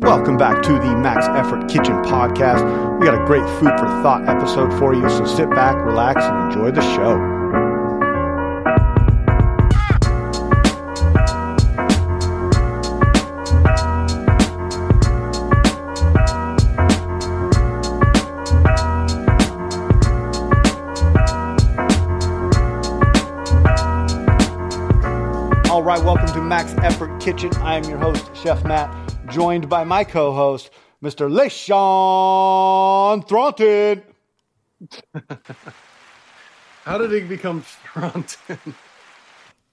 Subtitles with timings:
[0.00, 2.98] Welcome back to the Max Effort Kitchen podcast.
[2.98, 6.50] We got a great food for thought episode for you, so sit back, relax, and
[6.50, 7.18] enjoy the show.
[25.70, 27.54] All right, welcome to Max Effort Kitchen.
[27.56, 30.70] I am your host, Chef Matt, joined by my co-host,
[31.02, 31.30] Mr.
[31.30, 34.02] LeSean Thronton.
[36.84, 38.74] How did he become Thronton?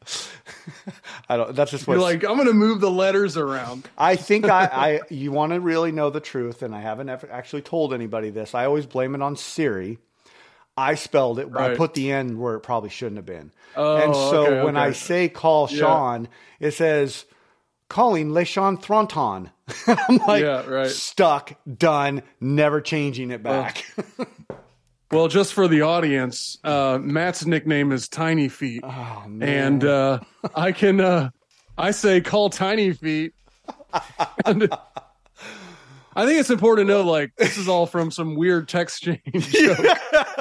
[1.29, 1.55] I don't.
[1.55, 3.87] That's just You're like, I'm gonna move the letters around.
[3.97, 4.65] I think I.
[4.71, 8.29] I you want to really know the truth, and I haven't ever actually told anybody
[8.29, 8.55] this.
[8.55, 9.97] I always blame it on Siri.
[10.77, 11.49] I spelled it.
[11.55, 13.51] I put the N where it probably shouldn't have been.
[13.75, 15.77] Oh, and so okay, when I say call Yeah.
[15.79, 16.27] Sean,
[16.59, 17.25] it says
[17.89, 19.51] calling LeSean Thronton.
[20.09, 20.87] I'm like Yeah, right.
[20.89, 23.85] stuck, done, never changing it back.
[25.11, 29.47] Well, just for the audience, uh, Matt's nickname is Tiny Feet, oh man.
[29.73, 30.19] and uh,
[30.53, 31.29] I can uh,
[31.77, 33.33] I say call Tiny Feet.
[34.45, 34.69] And
[36.17, 39.21] I think it's important to know, like, this is all from some weird text change.
[39.51, 39.77] joke.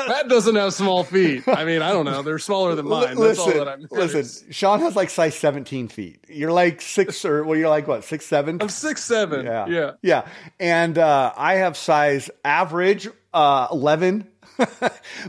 [0.08, 1.46] Matt doesn't have small feet.
[1.46, 3.08] I mean, I don't know; they're smaller than mine.
[3.08, 3.86] That's listen, all that I'm.
[3.90, 4.52] listen.
[4.52, 6.24] Sean has like size 17 feet.
[6.28, 8.56] You're like six or well, you're like what six seven?
[8.62, 9.44] I'm six seven.
[9.44, 9.66] Yeah.
[9.66, 9.90] yeah.
[10.00, 10.28] Yeah.
[10.58, 14.28] And uh, I have size average uh, 11.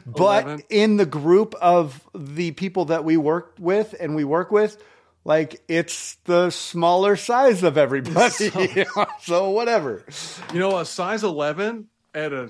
[0.06, 0.64] but 11.
[0.70, 4.82] in the group of the people that we work with and we work with,
[5.28, 8.50] like it's the smaller size of everybody.
[9.22, 10.06] so whatever.
[10.54, 12.50] You know, a size 11 at a,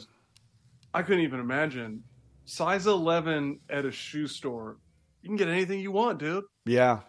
[0.94, 2.04] I couldn't even imagine.
[2.46, 4.78] Size 11 at a shoe store.
[5.24, 6.44] You can get anything you want, dude.
[6.66, 7.00] Yeah.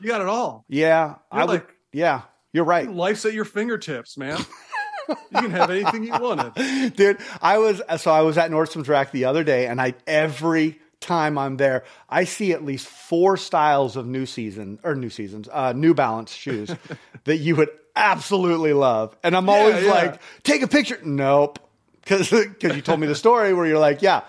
[0.00, 0.64] You got it all.
[0.68, 1.16] Yeah.
[1.30, 1.50] I would.
[1.50, 2.22] like- Yeah.
[2.54, 2.90] You're right.
[2.90, 4.38] Life's at your fingertips, man.
[5.08, 6.96] you can have anything you wanted.
[6.96, 10.78] Dude, I was so I was at Nordstrom's rack the other day, and I every
[11.00, 15.48] time I'm there, I see at least four styles of new season or new seasons,
[15.52, 16.74] uh, New Balance shoes
[17.24, 19.90] that you would absolutely love, and I'm always yeah.
[19.90, 20.98] like, take a picture.
[21.04, 21.58] Nope,
[22.02, 24.22] because because you told me the story where you're like, yeah.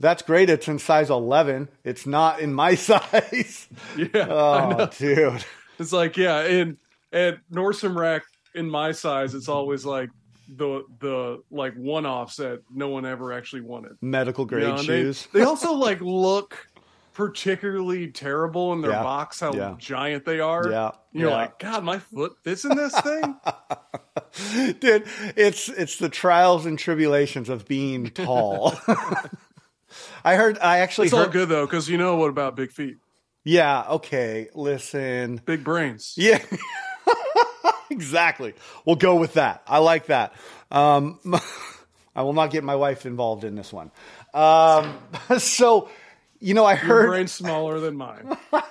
[0.00, 0.50] That's great.
[0.50, 1.68] It's in size 11.
[1.84, 3.68] It's not in my size.
[3.96, 4.26] Yeah.
[4.28, 5.44] Oh, dude.
[5.78, 6.76] It's like, yeah, And
[7.12, 8.22] at Nordstrom Rack
[8.52, 10.10] in my size, it's always like
[10.56, 13.92] the the like one offs that no one ever actually wanted.
[14.00, 15.28] Medical You grade know, and they- shoes.
[15.32, 16.68] They, also like look
[17.14, 19.02] particularly terrible in their Yeah.
[19.02, 19.74] box, how Yeah.
[19.78, 20.68] giant they are.
[20.70, 20.92] Yeah.
[21.12, 21.36] You're Yeah.
[21.36, 23.36] like, God, my foot fits in this thing.
[24.80, 25.04] Dude,
[25.36, 28.74] it's it's the trials and tribulations of being tall.
[30.24, 32.72] I heard I actually It's all heard good though, because you know what about big
[32.72, 32.96] feet,
[33.44, 34.48] Yeah, okay.
[34.54, 35.40] Listen.
[35.44, 36.14] big brains.
[36.16, 36.42] Yeah.
[37.92, 38.54] Exactly.
[38.84, 39.62] We'll go with that.
[39.66, 40.34] I like that.
[40.70, 41.18] Um
[42.14, 43.90] I will not get my wife involved in this one.
[44.34, 44.98] Um
[45.38, 45.88] so
[46.40, 48.36] you know, I Your heard brain's smaller than mine.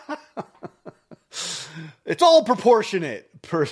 [2.06, 3.30] it's all proportionate.
[3.42, 3.68] Per-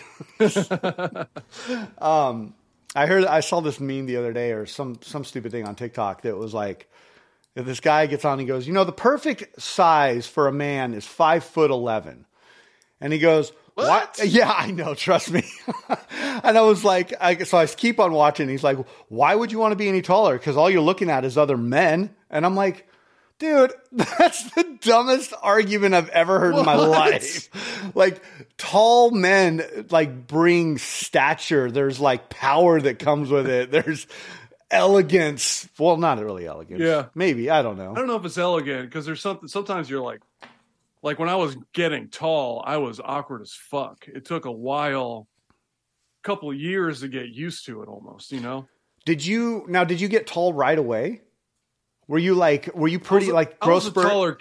[1.97, 2.53] um,
[2.95, 5.75] I heard I saw this meme the other day or some some stupid thing on
[5.75, 6.89] TikTok that was like
[7.55, 10.93] this guy gets on and he goes, you know, the perfect size for a man
[10.93, 12.25] is five foot eleven,
[13.01, 13.51] and he goes.
[13.79, 14.17] What?
[14.17, 14.25] Why?
[14.25, 14.94] Yeah, I know.
[14.94, 15.44] Trust me.
[16.19, 18.50] and I was like, I, so I keep on watching.
[18.50, 20.38] He's like, why would you want to be any taller?
[20.38, 22.16] Because all you're looking at is other men.
[22.29, 22.88] And I'm like,
[23.40, 27.50] dude, that's the dumbest argument I've ever heard in my life.
[27.95, 28.22] Like
[28.57, 31.72] tall men like bring stature.
[31.72, 33.72] There's like power that comes with it.
[33.72, 34.06] There's
[34.69, 35.67] elegance.
[35.79, 36.81] Well, not really elegance.
[36.81, 37.07] Yeah.
[37.16, 37.50] Maybe.
[37.50, 37.91] I don't know.
[37.91, 39.47] I don't know if it's elegant because there's something.
[39.47, 40.22] Sometimes you're like,
[41.01, 44.05] like when I was getting tall, I was awkward as fuck.
[44.07, 45.27] It took a while,
[46.23, 47.87] couple of years to get used to it.
[47.87, 48.67] Almost, you know.
[49.05, 51.21] Did you now did you get tall right away?
[52.07, 54.07] Were you like were you pretty a- like growth was a spurt?
[54.07, 54.37] taller.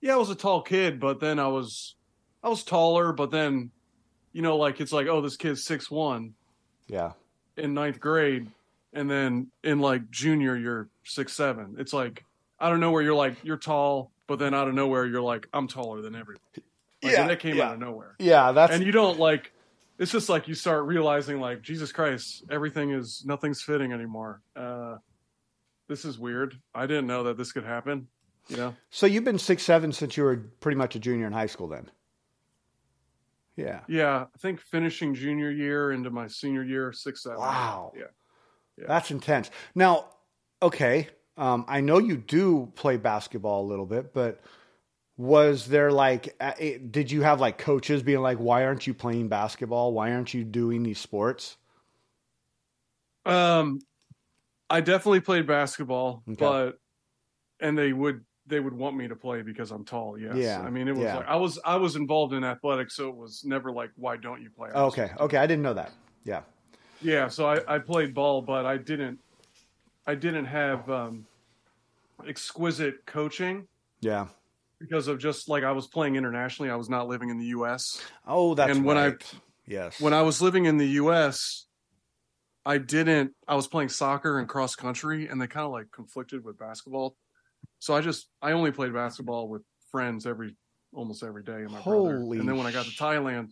[0.00, 1.94] Yeah, I was a tall kid, but then I was,
[2.42, 3.70] I was taller, but then,
[4.32, 6.34] you know, like it's like, oh, this kid's six one
[6.88, 7.12] Yeah.
[7.56, 8.48] in ninth grade,
[8.92, 11.76] and then in like junior, you're six seven.
[11.78, 12.24] It's like
[12.62, 15.48] I don't know where you're like you're tall, but then out of nowhere you're like
[15.52, 16.40] I'm taller than everybody.
[17.02, 17.66] Like, Yeah, and that came yeah.
[17.66, 19.52] out of nowhere, Yeah, that's and you don't like.
[19.98, 24.40] It's just like you start realizing, like Jesus Christ, everything is nothing's fitting anymore.
[24.56, 24.96] Uh,
[25.88, 26.58] this is weird.
[26.74, 28.08] I didn't know that this could happen.
[28.48, 28.76] You know.
[28.90, 31.68] so you've been six seven since you were pretty much a junior in high school
[31.68, 31.90] then.
[33.56, 33.80] Yeah.
[33.88, 37.38] Yeah, I think finishing junior year into my senior year, six seven.
[37.38, 37.92] Wow.
[37.96, 38.04] Yeah.
[38.78, 38.86] Yeah.
[38.88, 39.50] That's intense.
[39.74, 40.06] Now,
[40.62, 44.42] okay, um, I know you do play basketball a little bit, but
[45.16, 46.36] was there like,
[46.90, 49.92] did you have like coaches being like, why aren't you playing basketball?
[49.92, 51.56] Why aren't you doing these sports?
[53.24, 53.80] Um,
[54.68, 56.36] I definitely played basketball, Okay.
[56.38, 56.72] but
[57.60, 60.18] and they would they would want me to play because I'm tall.
[60.18, 60.34] Yes.
[60.36, 61.18] Yeah, I mean, it was yeah.
[61.18, 64.42] like I was I was involved in athletics, so it was never like, why don't
[64.42, 64.70] you play?
[64.74, 65.92] I Okay, okay, I didn't know that.
[66.24, 66.42] Yeah,
[67.00, 67.28] Yeah.
[67.28, 69.20] So I, I played ball, but I didn't
[70.06, 71.26] I didn't have um,
[72.26, 73.66] exquisite coaching
[74.00, 74.26] yeah.
[74.80, 76.70] because of just like I was playing internationally.
[76.70, 78.02] I was not living in the U.S.
[78.26, 79.14] Oh, that's And when I-
[79.66, 81.66] yes, when I was living in the U.S.,
[82.64, 83.32] I didn't.
[83.48, 87.16] I was playing soccer and cross country, and they kind of like conflicted with basketball.
[87.80, 90.56] So I just I only played basketball with friends every
[90.94, 91.62] almost every day.
[91.62, 92.16] And my brother.
[92.16, 93.50] And then when I got to Thailand,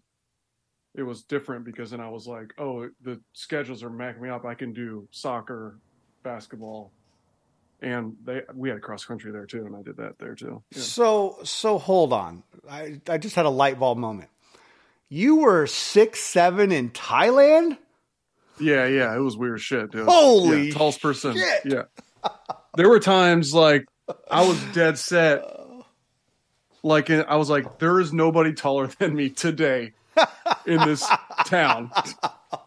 [0.95, 4.45] it was different because then I was like, oh, the schedules are macking me up.
[4.45, 5.79] I can do soccer,
[6.23, 6.93] basketball,
[7.81, 10.63] and they we had a cross country there too, and I did that there too.
[10.75, 10.83] Yeah.
[10.83, 12.43] So so hold on.
[12.71, 14.29] I I just had a light bulb moment.
[15.09, 17.79] You were six seven in Thailand.
[18.61, 20.07] Yeah, yeah, it was weird shit, dude.
[20.07, 21.35] Holy yeah, tallest person.
[21.35, 21.63] shit.
[21.65, 21.83] Yeah.
[22.77, 23.87] There were times like
[24.31, 25.43] I was dead set.
[26.83, 29.93] Like I was like, there is nobody taller than me today
[30.67, 31.07] in this
[31.47, 31.91] town,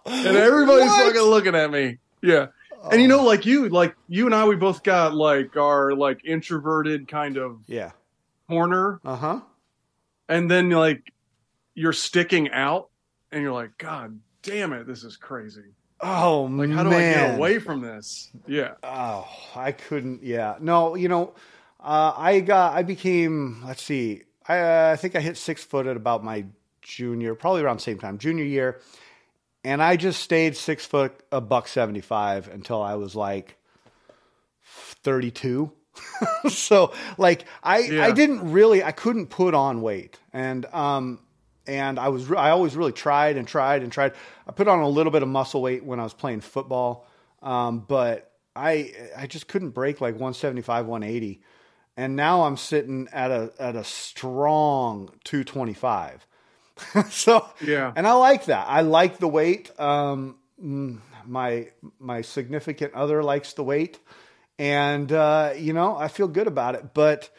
[0.05, 1.13] and everybody's What?
[1.13, 1.97] fucking looking at me.
[2.21, 2.47] Yeah,
[2.91, 6.23] and you know, like you, like you and I, we both got like our like
[6.25, 7.91] introverted kind of Yeah.
[8.49, 9.39] corner, Uh huh.
[10.29, 11.11] and then like
[11.75, 12.89] you're sticking out,
[13.31, 15.73] and you're like, God damn it, this is crazy.
[16.01, 17.19] Oh Like, how do man.
[17.19, 18.29] I get away from this?
[18.45, 18.73] Yeah.
[18.83, 20.21] Oh, I couldn't.
[20.23, 20.95] Yeah, no.
[20.95, 21.33] You know,
[21.79, 22.75] uh, I got.
[22.75, 23.63] I became.
[23.65, 24.23] Let's see.
[24.45, 26.43] I, uh, I think I hit six foot at about my
[26.81, 28.81] junior, probably around the same time, junior year,
[29.63, 33.57] and I just stayed six foot, a buck seventy five until I was like
[34.65, 35.71] thirty two.
[36.49, 38.05] so, like, I Yeah.
[38.05, 38.83] I didn't really.
[38.83, 41.19] I couldn't put on weight, and um.
[41.65, 44.11] And I was, I always really tried and tried and tried.
[44.45, 47.07] I put on a little bit of muscle weight when I was playing football,
[47.41, 51.41] um, but I I just couldn't break like 175, 180,
[51.97, 56.27] and now I'm sitting at a at a strong 225.
[57.09, 57.93] so Yeah.
[57.95, 58.67] and I like that.
[58.67, 59.77] I like the weight.
[59.79, 60.35] Um,
[61.25, 61.67] my
[61.99, 63.99] my significant other likes the weight,
[64.59, 66.93] and uh, you know I feel good about it.
[66.93, 67.29] But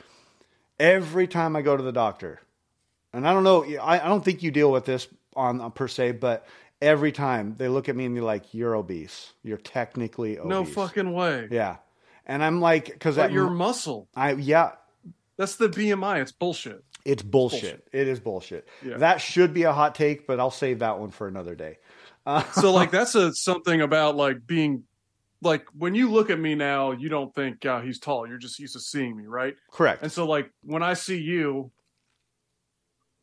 [0.78, 2.40] every time I go to the doctor,
[3.12, 5.88] and I don't know, I, I don't think you deal with this on, on per
[5.88, 6.46] se, but
[6.80, 9.32] every time they look at me and they're like, "You're obese.
[9.42, 11.48] You're technically obese." No fucking way.
[11.50, 11.76] Yeah,
[12.26, 14.08] and I'm like, because your muscle.
[14.14, 14.72] I yeah,
[15.36, 16.22] That's the BMI.
[16.22, 16.84] It's bullshit.
[17.04, 17.60] It's bullshit.
[17.60, 17.88] Bullshit.
[17.92, 18.68] It is bullshit.
[18.84, 18.96] Yeah.
[18.98, 21.78] That should be a hot take, but I'll save that one for another day.
[22.54, 24.84] So like that's a something about like being
[25.42, 28.26] like when you look at me now, you don't think uh, he's tall.
[28.26, 29.54] You're just used to seeing me, right?
[29.70, 30.02] Correct.
[30.02, 31.70] And so like when I see you,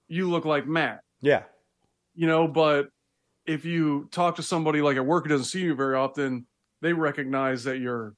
[0.07, 1.43] you look like Matt, yeah.
[2.13, 2.47] you know.
[2.47, 2.89] But
[3.47, 6.45] if you talk to somebody like at work who doesn't see you very often,
[6.81, 8.13] they recognize that you're,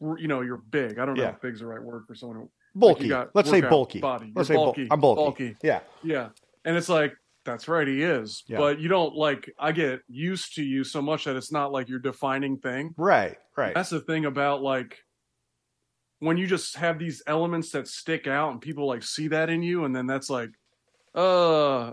[0.00, 0.98] you know, you're big.
[1.00, 1.30] I don't know Yeah.
[1.30, 3.08] if big's the right word for someone who Bulky.
[3.08, 4.00] got Let's say bulky.
[4.00, 4.32] body.
[4.34, 4.88] Let's You're say bul- bulky.
[4.90, 5.22] I'm bulky.
[5.22, 5.56] Bulky.
[5.62, 5.80] Yeah.
[6.02, 6.28] Yeah.
[6.64, 7.14] And it's like,
[7.44, 8.44] that's right, he is.
[8.46, 8.58] Yeah.
[8.58, 11.88] But you don't like, I get used to you so much that it's not like
[11.88, 12.94] your defining thing.
[12.96, 13.36] Right.
[13.56, 13.74] Right.
[13.74, 14.98] That's the thing about like,
[16.20, 19.62] when you just have these elements that stick out and people like see that in
[19.62, 20.50] you, and then that's like,
[21.14, 21.92] uh,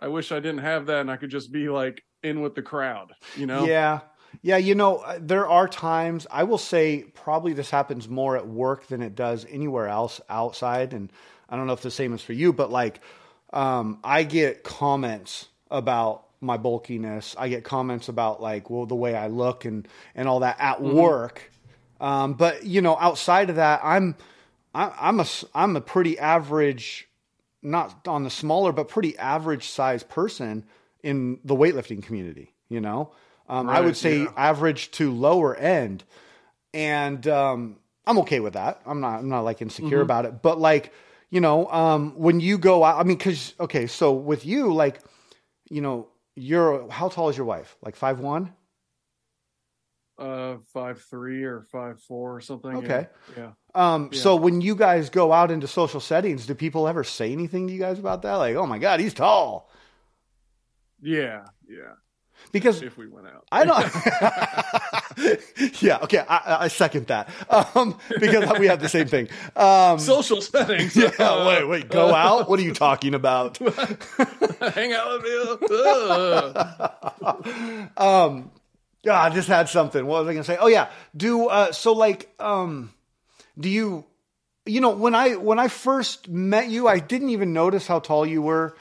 [0.00, 2.62] I wish I didn't have that and I could just be like in with the
[2.62, 3.66] crowd, you know?
[3.66, 4.00] Yeah.
[4.42, 8.46] Yeah, you know, uh, there are times I will say probably this happens more at
[8.46, 11.12] work than it does anywhere else outside and
[11.48, 13.00] I don't know if the same is for you, but like
[13.52, 17.34] um I get comments about my bulkiness.
[17.38, 20.82] I get comments about like well the way I look and and all that at
[20.82, 21.50] work.
[22.00, 24.16] Um but you know, outside of that, I'm
[24.74, 27.08] I, I'm a I'm a pretty average
[27.62, 30.64] not on the smaller but pretty average size person
[31.02, 33.12] in the weightlifting community you know
[33.48, 34.32] um, i would say yeah.
[34.36, 36.04] average to lower end
[36.72, 40.00] and um, i'm okay with that i'm not i'm not like insecure Mm-hmm.
[40.02, 40.92] about it but like
[41.30, 45.00] you know um, when you go out i mean because okay so with you like
[45.70, 48.52] you know you're how tall is your wife like five one
[50.16, 52.76] Uh, five three or five four or something.
[52.76, 53.08] Okay.
[53.36, 53.50] Yeah.
[53.74, 54.20] um, Yeah.
[54.20, 57.72] so when you guys go out into social settings do people ever say anything to
[57.72, 59.68] you guys about that like oh my god he's tall
[61.02, 61.46] Yeah.
[61.68, 61.94] Yeah.
[62.52, 63.46] Because If we went out.
[63.50, 63.82] I don't.
[65.82, 65.98] yeah.
[66.02, 66.18] Okay.
[66.18, 69.28] I, I second that um, because we have the same thing.
[69.56, 70.96] Um, Social settings.
[71.18, 71.46] yeah.
[71.46, 71.64] Wait.
[71.64, 71.88] Wait.
[71.88, 72.48] Go out.
[72.48, 73.58] What are you talking about?
[73.58, 75.68] Hang out with me.
[75.70, 76.66] Uh.
[77.96, 78.50] um,
[79.02, 79.20] yeah.
[79.20, 80.04] I just had something.
[80.06, 80.56] What was I going to say?
[80.58, 80.90] Oh yeah.
[81.16, 81.92] Do uh, so.
[81.92, 82.92] Like, um,
[83.58, 84.04] do you?
[84.66, 88.24] You know, when I when I first met you, I didn't even notice how tall
[88.24, 88.76] you were.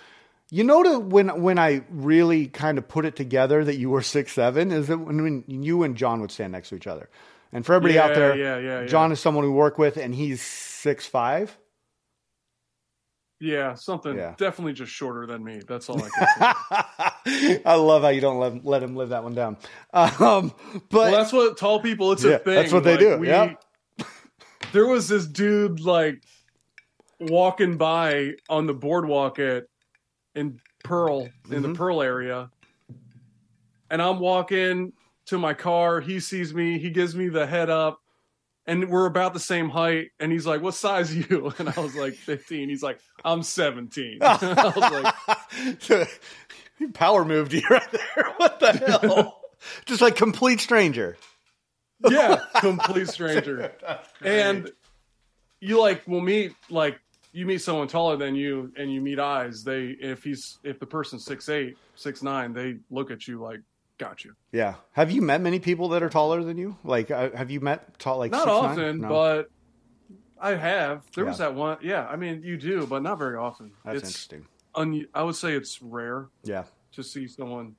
[0.53, 4.03] You know, to, when when I really kind of put it together that you were
[4.03, 7.09] six seven is that when, when you and John would stand next to each other.
[7.51, 8.85] And for everybody out there, yeah, yeah, yeah.
[8.85, 11.57] John is someone we work with, and he's six five.
[13.39, 14.35] Yeah, something Yeah.
[14.37, 15.59] definitely just shorter than me.
[15.67, 17.61] That's all I can say.
[17.65, 19.57] I love how you don't let, let him live that one down.
[19.91, 22.11] Um, but well, that's what tall people.
[22.11, 22.55] It's Yeah, a thing.
[22.55, 23.55] that's what they Like, do, We, yeah.
[24.71, 26.21] There was this dude like
[27.19, 29.63] walking by on the boardwalk at
[30.35, 31.75] in Pearl in the Mhm.
[31.75, 32.49] Pearl area,
[33.89, 34.93] and I'm walking
[35.27, 36.01] to my car.
[36.01, 36.79] He sees me.
[36.79, 37.99] He gives me the head up.
[38.65, 41.77] And we're about the same height, and he's like, "What size are you?" And I
[41.81, 46.09] was like, "15." He's like, "I'm 17." I was like,
[46.93, 48.33] power moved you right there.
[48.37, 49.41] What the hell?
[49.85, 51.17] Just like complete stranger.
[52.09, 53.73] "Yeah, complete stranger."
[54.21, 54.71] and
[55.59, 56.99] you like will meet like
[57.33, 60.85] you meet someone taller than you and you meet eyes they if he's if the
[60.85, 63.59] person's six eight six nine they look at you like
[63.97, 64.75] got you Yeah.
[64.93, 66.77] Have you met many people that are taller than you?
[66.83, 68.51] Like, uh, have you met tall like not 6'9"?
[68.51, 69.07] often No.
[69.09, 69.49] but
[70.41, 73.71] i have there was that one yeah i mean you do but not very often
[73.85, 74.45] that's it's interesting.
[74.75, 76.63] un, i would say it's rare Yeah.
[76.93, 77.75] to see someone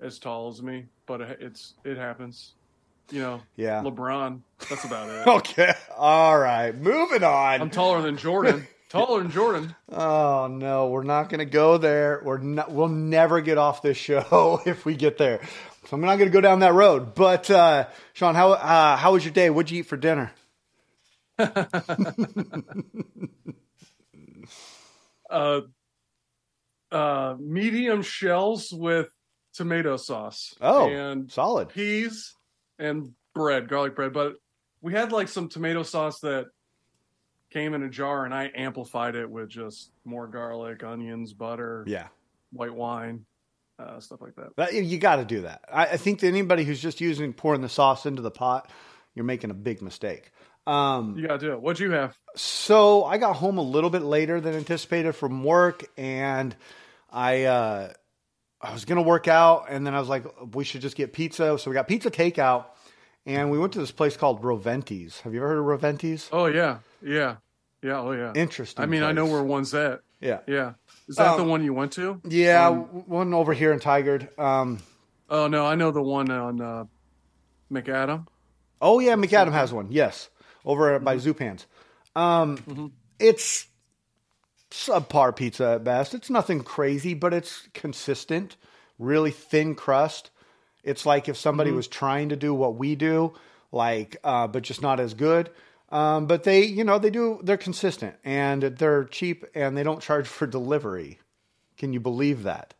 [0.00, 2.54] as tall as me but it's it happens
[3.12, 3.82] you know Yeah.
[3.82, 5.72] lebron that's about it Okay.
[5.96, 6.74] All right.
[6.74, 7.60] Moving on.
[7.60, 12.20] i'm taller than jordan taller than jordan Oh no, we're not going to go there.
[12.24, 12.72] We're not.
[12.72, 15.40] We'll never get off this show if we get there.
[15.86, 17.14] So I'm not going to go down that road.
[17.14, 19.50] But uh, Sean, how uh, how was your day?
[19.50, 20.32] What'd you eat for dinner?
[25.30, 25.60] uh,
[26.90, 29.08] uh, medium shells with
[29.54, 30.54] tomato sauce.
[30.60, 31.68] Oh, and solid.
[31.68, 32.34] peas
[32.78, 34.12] and bread, garlic bread.
[34.12, 34.34] But
[34.80, 36.46] we had like some tomato sauce that
[37.54, 42.08] came in a jar, and I amplified it with just more garlic, onions, butter, Yeah,
[42.52, 43.24] white wine,
[43.78, 44.48] uh, stuff like that.
[44.56, 45.62] that, you got to do that.
[45.72, 48.68] I, I think that anybody who's just using pouring the sauce into the pot,
[49.14, 50.30] you're making a big mistake.
[50.66, 51.60] Um, You gotta do it.
[51.60, 52.16] What'd you have?
[52.36, 56.56] So I got home a little bit later than anticipated from work, and
[57.12, 57.92] I uh,
[58.62, 61.58] I was gonna work out, and then I was like, we should just get pizza.
[61.58, 62.64] So we got pizza takeout,
[63.26, 65.20] and we went to this place called Roventi's.
[65.20, 66.30] Have you ever heard of Roventi's?
[66.32, 67.36] Oh yeah, yeah,
[67.84, 68.00] yeah.
[68.00, 68.32] Oh yeah.
[68.34, 68.82] Interesting.
[68.82, 70.00] I mean, I know where one's at.
[70.20, 70.72] Yeah, Yeah.
[71.06, 72.20] Is that Um, the one you went to?
[72.24, 74.36] yeah, Um, one over here in Tigard.
[74.38, 74.78] Um,
[75.28, 76.84] Oh no, I know the one on uh,
[77.70, 78.26] Macadam.
[78.80, 79.88] oh yeah, Macadam has one.
[79.90, 80.30] Yes,
[80.64, 81.66] over by Zupans.
[82.16, 82.90] Um, Mhm.
[83.18, 83.66] it's
[84.70, 86.14] subpar pizza at best.
[86.14, 88.56] It's nothing crazy, but it's consistent,
[88.98, 90.30] really thin crust.
[90.82, 93.34] It's like if somebody was trying to do what we do,
[93.72, 95.50] like, uh, but just not as good.
[95.94, 97.38] Um, but they, you know, they do.
[97.44, 101.20] They're consistent and they're cheap, and they don't charge for delivery.
[101.78, 102.74] Can you believe that?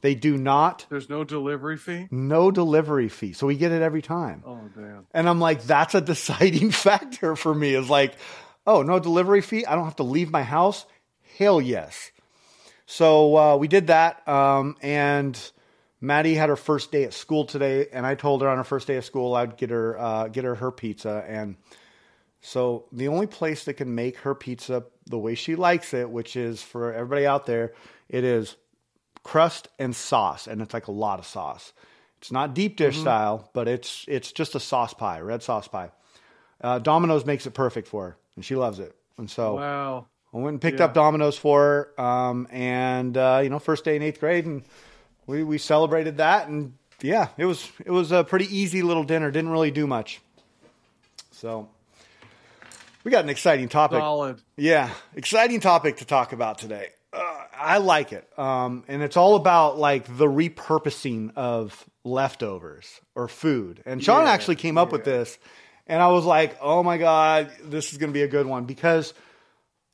[0.00, 0.86] They do not.
[0.88, 2.08] There's no delivery fee.
[2.10, 4.42] No delivery fee, so we get it every time.
[4.44, 5.06] Oh damn.
[5.14, 7.74] And I'm like, that's a deciding factor for me.
[7.74, 8.14] Is like,
[8.66, 9.64] oh, no delivery fee.
[9.64, 10.86] I don't have to leave my house.
[11.38, 12.10] Hell yes.
[12.86, 15.38] So uh, we did that, um, and
[16.00, 18.88] Maddie had her first day at school today, and I told her on her first
[18.88, 21.54] day of school I'd get her uh, get her her pizza, and
[22.40, 26.36] so the only place that can make her pizza the way she likes it, which
[26.36, 27.72] is for everybody out there,
[28.08, 28.56] it is
[29.22, 31.72] crust and sauce, and it's like a lot of sauce.
[32.18, 35.90] It's not deep dish style, but it's it's just a sauce pie, red sauce pie.
[36.60, 38.94] Uh, Domino's makes it perfect for her, and she loves it.
[39.16, 40.06] And so Wow.
[40.32, 40.86] I went and picked Yeah.
[40.86, 44.62] up Domino's for her, um, and uh, you know, first day in eighth grade, and
[45.26, 49.30] we we celebrated that, and yeah, it was it was a pretty easy little dinner.
[49.30, 50.20] Didn't really do much.
[51.30, 51.68] So
[53.04, 53.98] we got an exciting topic.
[53.98, 54.40] Solid.
[54.56, 56.88] Yeah, exciting topic to talk about today.
[57.12, 63.28] Uh, I like it, um, and it's all about like the repurposing of leftovers or
[63.28, 63.82] food.
[63.84, 65.38] And Sean Yeah, actually came up with this,
[65.86, 68.64] and I was like, "Oh my god, this is going to be a good one,"
[68.64, 69.12] because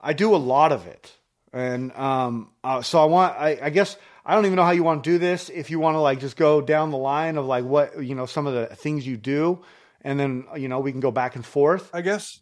[0.00, 1.12] I do a lot of it,
[1.52, 3.36] and um, uh, so I want.
[3.38, 5.48] I, I guess I don't even know how you want to do this.
[5.48, 8.26] If you want to like just go down the line of like what you know
[8.26, 9.62] some of the things you do,
[10.02, 11.88] and then you know we can go back and forth.
[11.94, 12.40] I guess.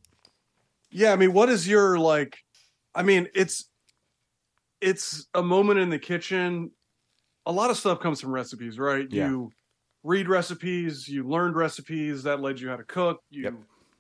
[0.95, 2.39] Yeah, I mean, what is your like?
[2.95, 3.69] I mean, it's
[4.81, 6.71] it's a moment in the kitchen.
[7.47, 9.07] A lot of stuff comes from recipes, right?
[9.11, 9.29] Yeah.
[9.29, 9.51] You
[10.05, 13.21] read recipes, you learned recipes that led you how to cook.
[13.31, 13.55] You Yep.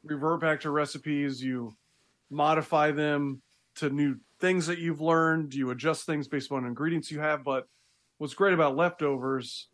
[0.04, 1.72] revert back to recipes, you
[2.30, 3.42] modify them
[3.76, 5.52] to new things that you've learned.
[5.54, 7.42] You adjust things based on ingredients you have.
[7.42, 7.66] But
[8.18, 9.68] what's great about leftovers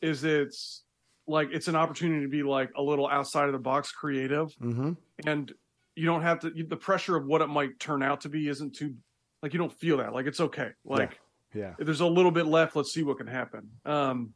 [0.00, 0.82] is it's
[1.28, 4.92] like it's an opportunity to be like a little outside of the box creative Mm-hmm.
[5.26, 5.52] and
[5.98, 8.74] you don't have to the pressure of what it might turn out to be isn't
[8.74, 8.94] too
[9.42, 11.18] like you don't feel that like it's okay like
[11.54, 11.74] Yeah.
[11.78, 13.70] if there's a little bit left, let's see what can happen.
[13.84, 14.32] Um,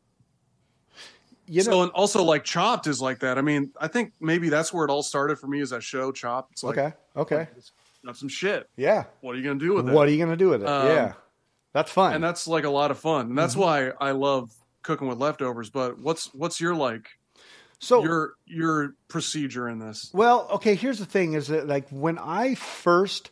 [1.46, 1.82] You so know.
[1.82, 3.36] and also like Chopped is like that.
[3.36, 5.60] I mean, I think maybe that's where it all started for me.
[5.60, 6.52] Is that show Chopped?
[6.52, 6.96] It's like, okay.
[7.16, 7.48] Okay.
[7.56, 7.72] it's
[8.18, 8.68] some shit.
[8.76, 9.04] Yeah.
[9.20, 9.92] What are you gonna do with it?
[9.92, 10.68] What are you gonna do with it?
[10.68, 11.12] Um, yeah.
[11.72, 12.14] That's fun.
[12.14, 14.52] and that's like a lot of fun, and that's why I love
[14.82, 15.70] cooking with leftovers.
[15.70, 17.08] But what's what's your like
[17.82, 20.10] so your your procedure in this?
[20.14, 23.30] Well, okay, here's the thing is that like when I first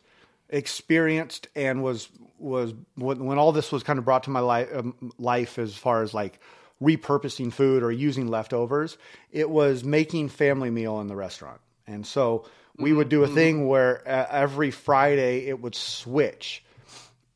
[0.48, 4.68] experienced and was was when, when all this was kind of brought to my life
[4.74, 6.40] um, life as far as like
[6.82, 8.98] repurposing food or using leftovers,
[9.30, 11.60] it was making family meal in the restaurant.
[11.86, 16.64] And so we would do a thing where uh, every Friday it would switch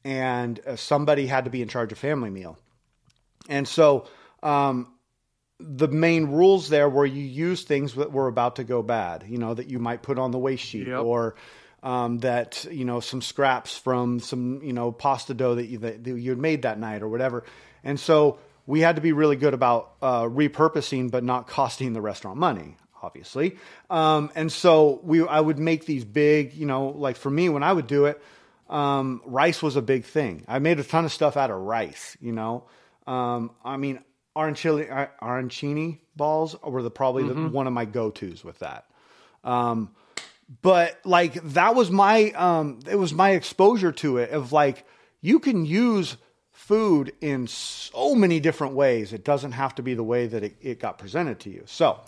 [0.02, 2.58] and uh, somebody had to be in charge of family meal.
[3.48, 4.06] And so
[4.42, 4.93] um,
[5.66, 9.38] the main rules there were you use things that were about to go bad, you
[9.38, 11.00] know, that you might put on the waste sheet Yep.
[11.00, 11.34] or
[11.82, 16.06] um, that, you know, some scraps from some, you know, pasta dough that you, that
[16.06, 17.44] you had made that night or whatever.
[17.82, 22.00] And so we had to be really good about uh, repurposing, but not costing the
[22.00, 23.56] restaurant money, obviously.
[23.90, 27.62] Um, and so we, I would make these big, you know, like for me, when
[27.62, 28.20] I would do it,
[28.70, 30.44] um, rice was a big thing.
[30.48, 32.64] I made a ton of stuff out of rice, you know.
[33.06, 33.98] Um, I mean,
[34.36, 38.86] arancini, uh, arancini balls were the probably the, one of my go tos with that.
[39.42, 39.90] Um,
[40.62, 44.86] but like that was my um, it was my exposure to it of like
[45.20, 46.16] you can use
[46.52, 49.12] food in so many different ways.
[49.12, 51.64] It doesn't have to be the way that it, it got presented to you.
[51.66, 52.00] So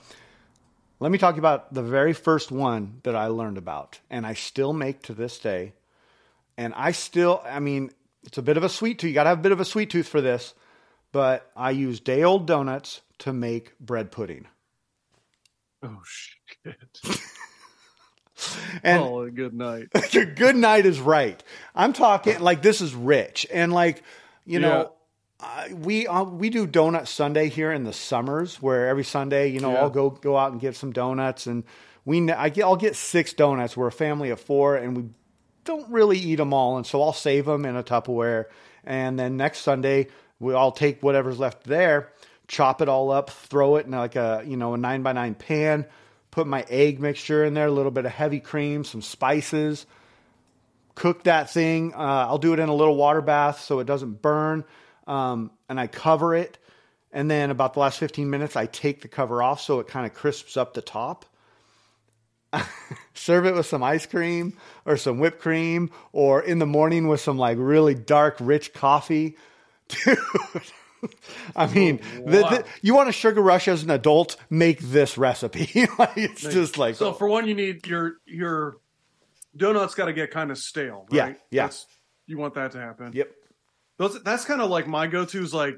[0.98, 4.72] let me talk about the very first one that I learned about, and I still
[4.72, 5.74] make to this day.
[6.56, 7.90] And I still, I mean,
[8.24, 9.08] it's a bit of a sweet tooth.
[9.08, 10.54] You got to have a bit of a sweet tooth for this,
[11.16, 14.46] but I use day old donuts to make bread pudding.
[15.82, 16.76] Oh shit!
[18.82, 19.88] And oh, good night.
[20.12, 21.42] your good night is right.
[21.74, 24.02] I'm talking like this is rich and like
[24.44, 24.92] you know.
[25.40, 29.60] Uh, we uh, we do donut Sunday here in the summers, where every Sunday, you
[29.60, 29.80] know, Yeah.
[29.80, 31.64] I'll go go out and get some donuts, and
[32.04, 33.74] we I get I'll get six donuts.
[33.74, 35.04] We're a family of four, and we
[35.64, 38.46] don't really eat them all, and so I'll save them in a Tupperware,
[38.84, 42.12] and then next Sunday we all take whatever's left there,
[42.48, 45.34] chop it all up, throw it in like a you know a nine by nine
[45.34, 45.86] pan,
[46.30, 49.86] put my egg mixture in there, a little bit of heavy cream, some spices,
[50.94, 51.94] cook that thing.
[51.94, 54.64] Uh, I'll do it in a little water bath so it doesn't burn,
[55.06, 56.58] um, and I cover it.
[57.12, 60.04] And then about the last 15 minutes, I take the cover off so it kind
[60.04, 61.24] of crisps up the top.
[63.14, 67.20] Serve it with some ice cream or some whipped cream, or in the morning with
[67.20, 69.36] some like really dark, rich coffee.
[69.88, 70.18] Dude,
[71.54, 74.36] I mean, the, the, you want a sugar rush as an adult?
[74.50, 75.86] Make this recipe.
[75.98, 78.76] like, it's just like So for one, you need your your
[79.56, 81.06] donuts got to get kind of stale.
[81.10, 81.40] Yeah, Right?
[81.50, 81.64] yeah.
[81.64, 81.86] That's,
[82.26, 83.12] you want that to happen.
[83.14, 83.30] yep,
[83.98, 85.76] Those that's kind of like my go-to is like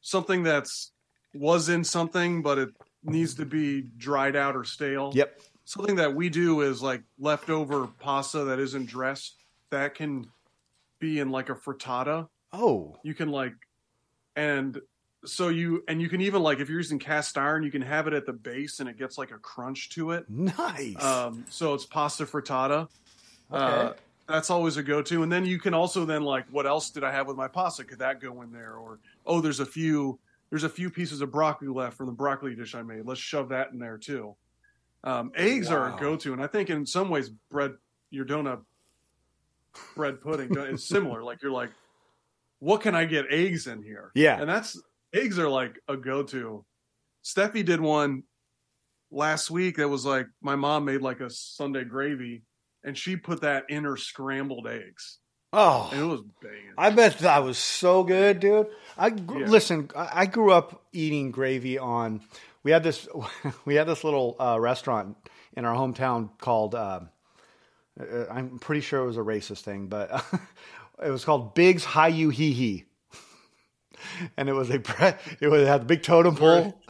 [0.00, 0.92] something that's
[1.34, 2.70] was in something, but it
[3.04, 5.12] needs to be dried out or stale.
[5.14, 9.36] yep, Something that we do is like leftover pasta that isn't dressed.
[9.70, 10.26] That can
[10.98, 12.28] be in like a frittata.
[12.52, 13.54] Oh, You can like,
[14.36, 14.80] and
[15.24, 18.06] so you and you can even like if you're using cast iron, you can have
[18.06, 20.28] it at the base and it gets like a crunch to it.
[20.28, 21.02] nice.
[21.02, 22.88] Um, so it's pasta frittata.
[23.50, 23.56] Uh,
[23.90, 23.98] Okay.
[24.28, 25.22] that's always a go-to.
[25.22, 27.82] And then you can also then like, what else did I have with my pasta?
[27.82, 28.74] Could that go in there?
[28.74, 30.18] Or oh, there's a few
[30.50, 33.04] there's a few pieces of broccoli left from the broccoli dish I made.
[33.04, 34.34] Let's shove that in there too.
[35.04, 37.72] Um, eggs are a go-to, and I think in some ways bread
[38.10, 38.60] your donut
[39.94, 41.22] bread pudding is similar.
[41.28, 41.70] like you're like,
[42.60, 44.10] what can I get eggs in here?
[44.14, 44.40] Yeah.
[44.40, 44.80] and that's
[45.14, 46.64] eggs are like a go-to.
[47.24, 48.22] Steffi did one
[49.10, 52.42] last week that was like my mom made like a Sunday gravy
[52.84, 55.18] and she put that in her scrambled eggs
[55.52, 56.72] oh, and it was banging.
[56.76, 58.66] I bet that was so good, dude.
[58.96, 59.46] I gr- Yeah.
[59.46, 59.90] listen.
[59.96, 62.20] I grew up eating gravy on.
[62.62, 63.08] We had this.
[63.64, 65.16] We had this little uh, restaurant
[65.56, 66.74] in our hometown called.
[66.74, 67.08] um
[68.00, 70.10] uh, I'm pretty sure it was a racist thing, but
[71.04, 72.84] it was called Big's Hayu Hee Hee.
[74.36, 76.80] And it was a bre- it was it had a big totem pole,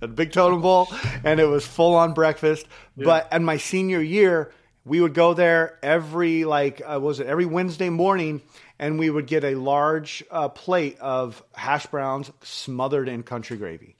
[0.00, 0.88] a big totem pole,
[1.22, 2.66] and it was full on breakfast.
[2.96, 4.50] But in my senior year,
[4.84, 8.40] we would go there every like uh, was it every Wednesday morning,
[8.78, 13.96] and we would get a large uh, plate of hash browns smothered in country gravy.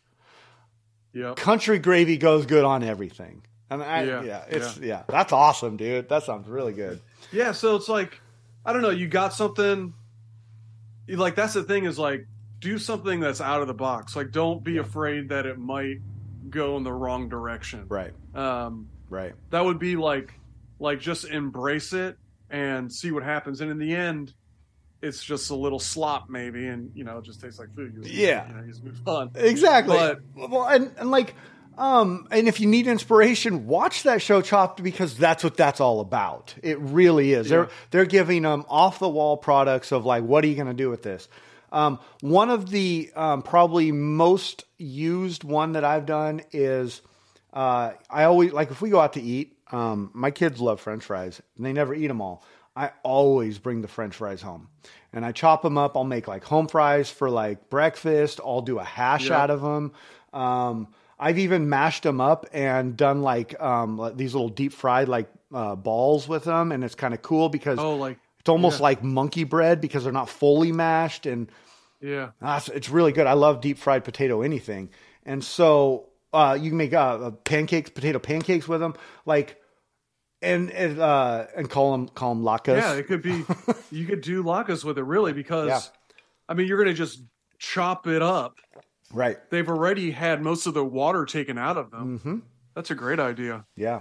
[1.13, 1.37] Yep.
[1.37, 5.03] Country gravy goes good on everything, and I, yeah, Yeah, it's yeah.
[5.09, 6.09] that's awesome, dude.
[6.09, 7.01] That sounds really good.
[7.31, 8.21] Yeah, so it's like
[8.65, 9.93] I don't know, you got something
[11.09, 12.27] like that's the thing is like
[12.61, 14.17] do something that's out of the box.
[14.17, 15.99] Like don't be afraid that it might
[16.49, 17.87] go in the wrong direction.
[17.89, 20.33] Right, Um right, that would be like
[20.79, 22.17] like just embrace it
[22.51, 24.35] and see what happens and in the end
[25.03, 27.93] it's just a little slop maybe, and you know, it just tastes like food.
[27.95, 28.49] You Yeah.
[28.49, 29.31] you know, you just move on.
[29.35, 29.95] Exactly.
[29.99, 31.35] But- well, and, and like,
[31.79, 36.01] um, and if you need inspiration, watch that show Chopped because that's what that's all
[36.01, 36.55] about.
[36.63, 37.49] It really is.
[37.49, 40.75] They're they're giving them off the wall products of like, what are you going to
[40.75, 41.29] do with this?
[41.73, 47.03] Um, one of the um, probably most used one that I've done is
[47.53, 49.51] uh, I always like if we go out to eat.
[49.73, 52.45] Um, my kids love French fries, and they never eat them all.
[52.77, 54.69] I always bring the French fries home,
[55.13, 55.97] and I chop them up.
[55.97, 58.41] I'll make like home fries for like breakfast.
[58.45, 59.41] I'll do a hash Yeah.
[59.43, 59.93] out of them.
[61.19, 65.75] I've even mashed them up and done like um, these little deep fried like uh,
[65.77, 68.85] balls with them, and it's kind of cool because Oh, like it's almost yeah.
[68.85, 71.51] like monkey bread because they're not fully mashed and
[72.01, 73.27] yeah, Ah, it's- it's really good.
[73.27, 74.91] I love deep fried potato anything,
[75.25, 79.59] and so uh, you can make uh, uh, pancakes, potato pancakes with them, like
[80.43, 82.77] and and, uh, and call them call them latkes.
[82.79, 82.95] yeah.
[82.95, 83.45] It could be
[83.91, 85.81] you could do latkes with it really because Yeah.
[86.49, 87.23] I mean you're gonna just
[87.59, 88.57] chop it up.
[89.15, 89.39] Right.
[89.51, 92.19] They've already had most of the water taken out of them.
[92.19, 92.39] Mm-hmm.
[92.75, 93.65] That's a great idea.
[93.77, 94.01] Yeah.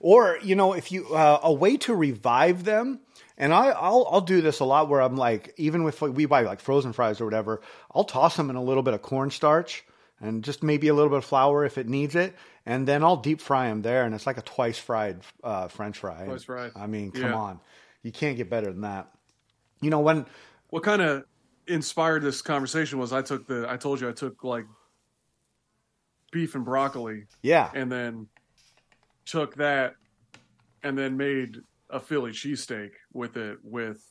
[0.00, 3.00] Or you know, if you uh, a way to revive them,
[3.38, 6.42] and I I'll I'll do this a lot where I'm like, even if we buy
[6.42, 7.60] like frozen fries or whatever,
[7.94, 9.84] I'll toss them in a little bit of cornstarch
[10.20, 13.16] and just maybe a little bit of flour if it needs it, and then I'll
[13.16, 16.26] deep fry them there, and it's like a twice fried uh, French fry.
[16.26, 16.72] Twice fried.
[16.76, 17.34] I mean, come Yeah.
[17.34, 17.60] on,
[18.02, 19.08] you can't get better than that.
[19.80, 20.26] You know when
[20.68, 21.24] What kind of
[21.66, 24.66] inspired this conversation was I took the I told you I took like
[26.32, 28.26] beef and broccoli yeah and then
[29.26, 29.94] took that
[30.82, 31.58] and then made
[31.90, 34.02] a Philly cheesesteak with it with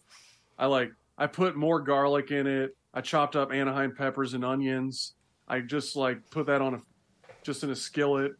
[0.58, 2.76] I like I put more garlic in it.
[2.94, 5.14] I chopped up Anaheim peppers and onions.
[5.48, 6.82] I just like put that on a
[7.44, 8.34] just in a skillet,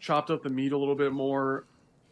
[0.00, 1.66] chopped up the meat a little bit more,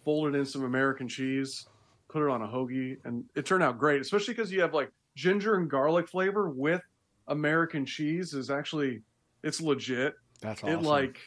[0.04, 1.66] folded in some American cheese,
[2.08, 4.90] put it on a hoagie, and it turned out great, especially because you have like
[5.18, 6.80] ginger and garlic flavor with
[7.26, 9.02] American cheese is actually
[9.42, 10.14] it's legit.
[10.40, 10.78] that's awesome.
[10.78, 11.18] It like,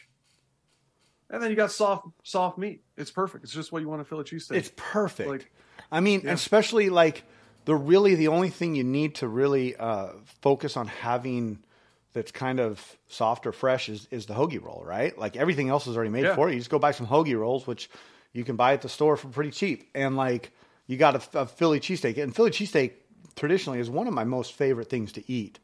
[1.30, 2.82] and then you got soft soft meat.
[2.96, 3.44] It's perfect.
[3.44, 4.56] It's just what you want to fill a cheesesteak.
[4.56, 5.28] It's perfect.
[5.28, 5.52] Like-
[5.90, 6.32] I mean, Yeah.
[6.32, 7.24] especially like
[7.66, 10.08] the really the only thing you need to really uh,
[10.40, 11.58] focus on having
[12.14, 15.16] that's kind of soft or fresh is, is the hoagie roll, right?
[15.16, 16.34] Like everything else is already made Yeah.
[16.34, 16.54] for you.
[16.54, 17.88] You just go buy some hoagie rolls, which
[18.32, 19.88] you can buy at the store for pretty cheap.
[19.94, 20.52] And like
[20.86, 22.92] you got a, a Philly cheesesteak, and Philly cheesesteak
[23.42, 25.58] traditionally is one of my most favorite things to eat.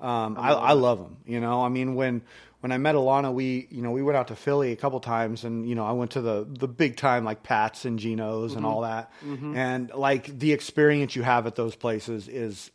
[0.00, 1.18] Um, I, I love them.
[1.26, 2.22] You know, I mean, when
[2.60, 5.44] when I met Alana, we you know we went out to Philly a couple times,
[5.44, 8.64] and you know I went to the the big time like Pat's and Geno's and
[8.64, 9.12] all that,
[9.54, 12.70] and like the experience you have at those places is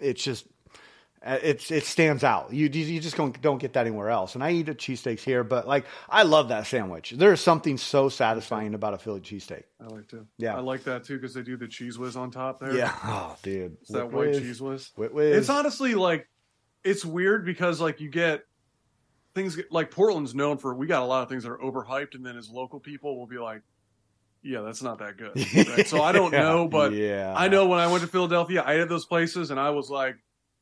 [0.00, 0.44] it's just
[1.26, 2.52] Uh, it's it stands out.
[2.52, 4.36] You you just don't don't get that anywhere else.
[4.36, 7.10] And I eat at cheesesteaks here, but like I love that sandwich.
[7.10, 9.64] There is something so satisfying about a Philly cheesesteak.
[9.80, 10.24] I like to.
[10.38, 10.56] Yeah.
[10.56, 12.76] I like that too because they do the Cheez Whiz on top there.
[12.76, 12.94] Yeah.
[13.02, 13.76] Oh, dude.
[13.80, 14.92] it's that white Cheez Whiz.
[14.94, 15.36] Whip whiz.
[15.36, 16.28] It's honestly like,
[16.84, 18.42] it's weird because like you get
[19.34, 20.76] things like Portland's known for.
[20.76, 23.26] We got a lot of things that are overhyped, and then as local people will
[23.26, 23.62] be like,
[24.42, 25.34] "Yeah, that's not that good."
[25.76, 25.88] Right?
[25.88, 28.88] So I don't know, but yeah, I know when I went to Philadelphia, I ate
[28.88, 30.16] those places, and I was like,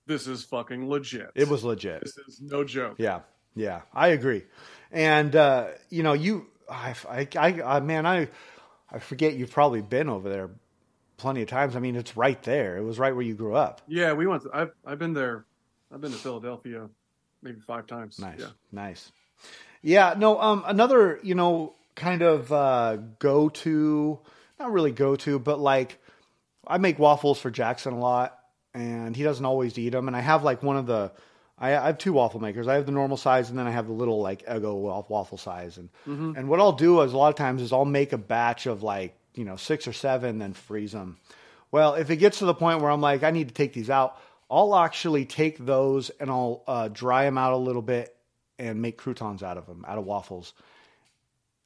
[0.06, 2.02] "This is fucking legit." it was legit.
[2.02, 2.96] This is no joke.
[2.98, 3.20] Yeah,
[3.54, 4.44] yeah, I agree.
[4.92, 8.28] And uh, you know, you, I, I, I, I- man, I,
[8.90, 10.50] I forget you've probably been over there
[11.16, 11.74] plenty of times.
[11.76, 12.76] I mean, it's right there.
[12.76, 13.80] It was right where you grew up.
[13.88, 14.42] Yeah, we went.
[14.44, 15.44] To, I've I've been there.
[15.92, 16.88] I've been to Philadelphia
[17.42, 18.18] maybe five times.
[18.18, 18.46] Nice, Yeah.
[18.72, 19.12] nice.
[19.82, 20.40] Yeah, no.
[20.40, 24.18] Um, another, you know, kind of uh, go to,
[24.58, 25.98] not really go to, but like,
[26.66, 28.38] I make waffles for Jackson a lot,
[28.74, 30.08] and he doesn't always eat them.
[30.08, 31.12] And I have like one of the,
[31.58, 32.66] I, I have two waffle makers.
[32.66, 35.78] I have the normal size, and then I have the little like Eggo waffle size.
[35.78, 35.88] And
[36.36, 38.82] and what I'll do is a lot of times is I'll make a batch of
[38.82, 41.18] like you know six or seven, then freeze them.
[41.70, 43.90] Well, if it gets to the point where I'm like, I need to take these
[43.90, 48.16] out, I'll actually take those and I'll uh, dry them out a little bit
[48.58, 50.52] and make croutons out of them, out of waffles.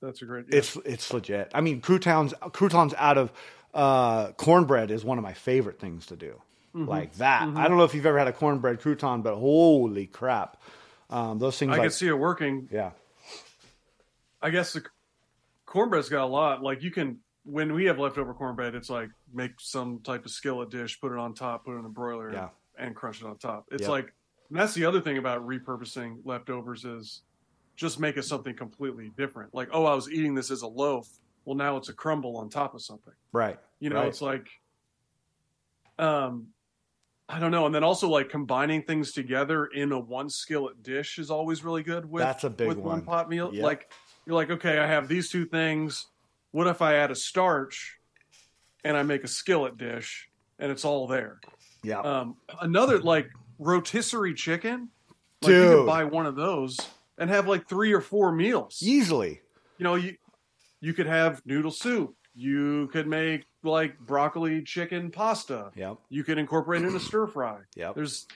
[0.01, 0.47] That's a great.
[0.49, 0.59] Yeah.
[0.59, 1.51] It's it's legit.
[1.55, 3.33] I mean, croutons croutons out of
[3.75, 6.41] uh, cornbread is one of my favorite things to do.
[6.75, 6.89] Mm-hmm.
[6.89, 7.43] Like that.
[7.57, 10.61] I don't know if you've ever had a cornbread crouton, but holy crap,
[11.11, 11.71] um, those things.
[11.71, 12.69] I like, can see it working.
[12.71, 12.91] yeah,
[14.43, 14.83] I guess the
[15.67, 16.63] cornbread's got a lot.
[16.63, 20.71] Like you can, when we have leftover cornbread, it's like make some type of skillet
[20.71, 22.49] dish, put it on top, put it in a broiler, Yeah.
[22.79, 23.67] and crush it on top.
[23.73, 23.91] It's Yep.
[23.91, 24.13] like
[24.51, 27.23] that's the other thing about repurposing leftovers is
[27.77, 29.55] just make it something completely different.
[29.55, 31.07] Like, oh, I was eating this as a loaf.
[31.45, 33.15] Well, now it's a crumble on top of something.
[33.33, 33.59] right.
[33.81, 34.09] You know, Right.
[34.09, 34.49] it's like,
[35.99, 36.49] um,
[37.29, 37.67] I don't know.
[37.67, 41.83] And then also like combining things together in a one skillet dish is always really
[41.83, 42.87] good with That's a big with one.
[42.87, 43.51] one pot meal.
[43.53, 43.63] Yep.
[43.63, 43.93] Like
[44.27, 46.07] you're like, okay, I have these two things.
[46.53, 47.99] What if I add a starch
[48.83, 51.41] and I make a skillet dish and it's all there?
[51.83, 52.01] Yeah.
[52.01, 54.89] Um, another like rotisserie chicken.
[55.43, 55.77] Like, you Dude.
[55.79, 56.79] could buy one of those
[57.19, 58.79] and have like three or four meals.
[58.83, 59.41] Easily.
[59.77, 60.17] You know, you
[60.81, 62.15] you could have noodle soup.
[62.39, 65.73] You could make like broccoli chicken pasta.
[65.75, 65.99] Yep.
[66.09, 67.59] You could incorporate it in a stir fry.
[67.75, 67.97] Yep.
[67.97, 68.27] There's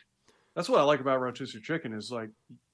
[0.57, 2.31] that's what I like about rotisserie chicken is like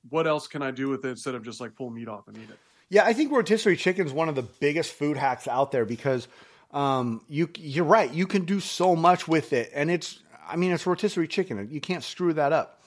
[0.08, 2.36] what else can I do with it instead of just like pull meat off and
[2.38, 2.58] eat it?
[2.88, 6.26] Yeah, I think rotisserie chicken is one of the biggest food hacks out there because
[6.70, 8.10] um, you you're right.
[8.12, 11.68] You can do so much with it, and it's I mean it's rotisserie chicken.
[11.70, 12.82] You can't screw that up.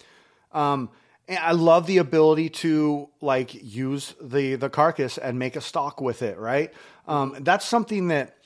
[0.52, 0.90] Um,
[1.30, 6.22] I love the ability to like use the the carcass and make a stock with
[6.24, 6.38] it.
[6.38, 6.74] Right.
[7.12, 8.38] Um, that's something that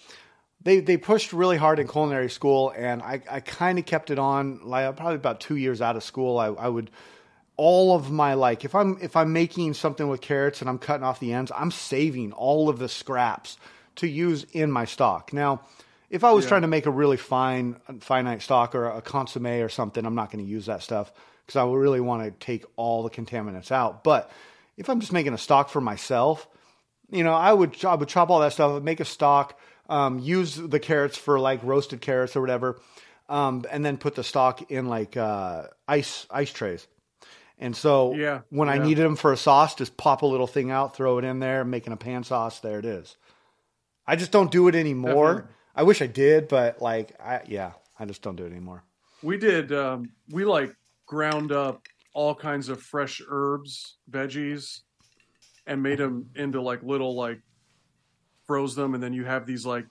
[0.64, 4.18] they they pushed really hard in culinary school, and I I kind of kept it
[4.18, 4.62] on.
[4.64, 6.90] Like probably about two years out of school, I, I would
[7.58, 11.04] all of my like if I'm if I'm making something with carrots and I'm cutting
[11.06, 13.58] off the ends, I'm saving all of the scraps
[13.98, 15.32] to use in my stock.
[15.32, 15.62] Now,
[16.10, 16.50] if I was Yeah.
[16.50, 20.32] trying to make a really fine finite stock or a consomme or something, I'm not
[20.32, 21.14] going to use that stuff
[21.46, 24.04] because I would really want to take all the contaminants out.
[24.04, 24.30] But
[24.76, 26.48] if I'm just making a stock for myself,
[27.10, 30.56] you know, I would I would chop all that stuff, make a stock, um, use
[30.56, 32.80] the carrots for like roasted carrots or whatever,
[33.30, 36.88] um, and then put the stock in like uh, ice ice trays.
[37.58, 40.72] And so Yeah, when I needed them for a sauce, just pop a little thing
[40.72, 42.60] out, throw it in there, making a pan sauce.
[42.60, 43.16] There it is.
[44.06, 45.34] I just don't do it anymore.
[45.34, 45.56] Definitely.
[45.76, 48.84] I wish I did, but like, I, yeah, I just don't do it anymore.
[49.24, 51.82] We did um we like ground up
[52.14, 54.82] all kinds of fresh herbs, veggies
[55.68, 57.42] and made them into like little like
[58.46, 59.88] froze them and then you have these like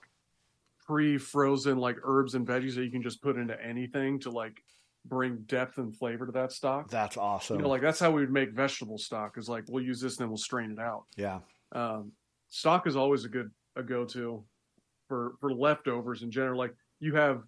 [0.85, 4.61] pre-frozen like herbs and veggies that you can just put into anything to like
[5.05, 6.89] bring depth and flavor to that stock.
[6.89, 7.57] That's awesome.
[7.57, 9.37] You know, like that's how we would make vegetable stock.
[9.37, 11.03] Is like we'll use this and then we'll strain it out.
[11.15, 11.39] yeah,
[11.71, 12.11] Um,
[12.49, 14.43] stock is always a good a go to
[15.07, 16.57] for for leftovers in general.
[16.57, 17.43] Like you have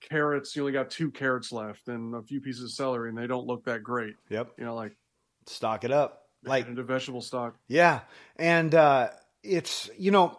[0.00, 3.26] carrots, you only got two carrots left and a few pieces of celery, and they
[3.26, 4.14] don't look that great.
[4.28, 4.50] yep.
[4.58, 4.96] You know, like
[5.46, 6.23] Stock it up.
[6.48, 7.56] Like, into vegetable stock.
[7.68, 8.00] Yeah.
[8.36, 9.10] And uh,
[9.42, 10.38] it's, you know,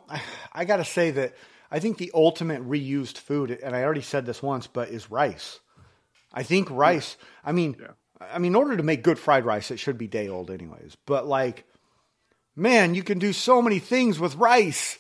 [0.54, 1.36] I got to say that
[1.72, 5.60] I think the ultimate reused food, and I already said this once, but is rice.
[6.34, 7.88] I think rice, I mean, Yeah.
[8.20, 10.96] I mean, in order to make good fried rice, it should be day old, anyways.
[11.06, 11.66] But like,
[12.56, 14.98] man, you can do so many things with rice.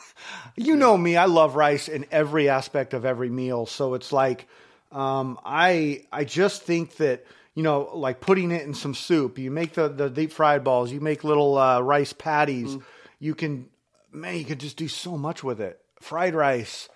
[0.56, 3.66] you know me, I love rice in every aspect of every meal.
[3.66, 4.46] So it's like,
[4.92, 9.38] um, I I just think that you know, like putting it in some soup.
[9.38, 10.90] You make the the deep fried balls.
[10.90, 12.78] You make little uh, rice patties.
[13.18, 13.68] You can,
[14.10, 15.80] man, you could just do so much with it.
[16.00, 16.88] Fried rice.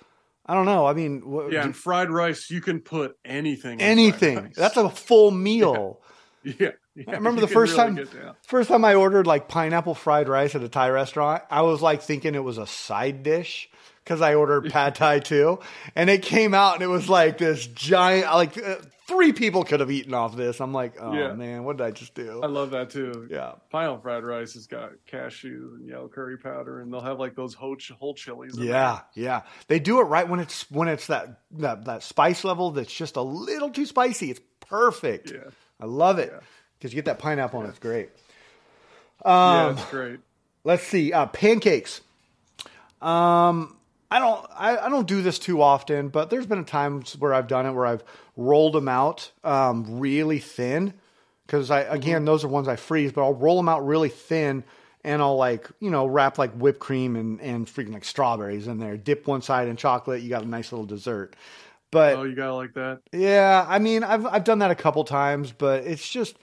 [0.45, 0.87] I don't know.
[0.87, 3.81] I mean, Yeah, do- and fried rice, you can put anything.
[3.81, 4.53] anything.
[4.57, 6.01] That's a full meal.
[6.45, 6.71] yeah.
[6.95, 10.29] yeah I remember you the first really time, first time I ordered like pineapple fried
[10.29, 11.43] rice at a Thai restaurant.
[11.51, 13.69] I was like thinking it was a side dish
[14.07, 15.59] because I ordered pad Thai too,
[15.97, 18.27] and it came out and it was like this giant.
[18.27, 18.77] Like uh,
[19.09, 20.61] three people could have eaten off this.
[20.61, 21.33] I'm like, oh Yeah.
[21.33, 22.41] man, what did I just do?
[22.41, 23.27] I love that too.
[23.29, 27.35] yeah, Pineapple fried rice has got cashews and yellow curry powder, and they'll have like
[27.35, 28.57] those whole, ch- whole chilies.
[28.57, 29.43] in yeah, yeah.
[29.67, 33.17] They do it right when it's when it's that that that spice level that's just
[33.17, 34.31] a little too spicy.
[34.31, 35.33] It's perfect.
[35.33, 35.51] Yeah.
[35.81, 36.41] I love it Yeah.
[36.79, 38.11] because you get that pineapple and it's great.
[39.25, 40.21] yeah, Um, it's great.
[40.63, 42.01] Let's see, uh, pancakes.
[43.03, 43.77] Um,
[44.17, 47.35] I don't, I, I don't do this too often, but there's been a times where
[47.35, 48.03] I've done it where I've
[48.35, 50.95] rolled them out um, really thin
[51.47, 54.65] because I again those are ones I freeze, but I'll roll them out really thin
[55.05, 58.79] and I'll like you know wrap like whipped cream and and freaking like strawberries in
[58.79, 61.37] there, dip one side in chocolate, you got a nice little dessert.
[61.91, 63.01] But Oh, you got like that.
[63.13, 66.37] yeah, I mean I've I've done that a couple times, but it's just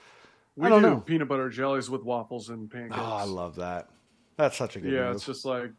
[0.56, 1.00] We I don't do know.
[1.00, 2.96] peanut butter jellies with waffles and pancakes.
[2.98, 3.88] oh I love that.
[4.36, 5.16] That's such a good yeah, move.
[5.16, 5.70] it's just like,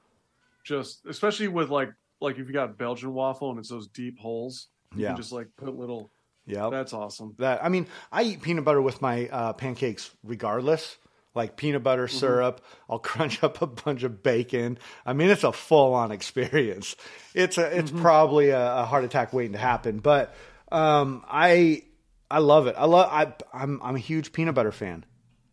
[0.66, 4.68] just especially with like like if you got Belgian waffle and it's those deep holes.
[4.96, 5.08] You Yeah.
[5.10, 6.12] can just like put little.
[6.48, 7.34] Yeah, That's awesome.
[7.40, 10.98] that I mean, I eat peanut butter with my uh, pancakes regardless.
[11.34, 14.78] Like peanut butter syrup, I'll crunch up a bunch of bacon.
[15.06, 16.96] I mean, it's a full-on experience.
[17.34, 20.00] It's a, it's probably a, a heart attack waiting to happen.
[20.00, 20.34] But
[20.72, 21.84] um, I,
[22.32, 22.76] I love it.
[22.78, 23.10] I love.
[23.12, 25.04] I, I'm, I'm a huge peanut butter fan.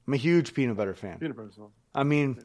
[0.06, 1.18] I'm a huge peanut butter fan.
[1.18, 1.50] Peanut butter.
[1.94, 2.38] I mean,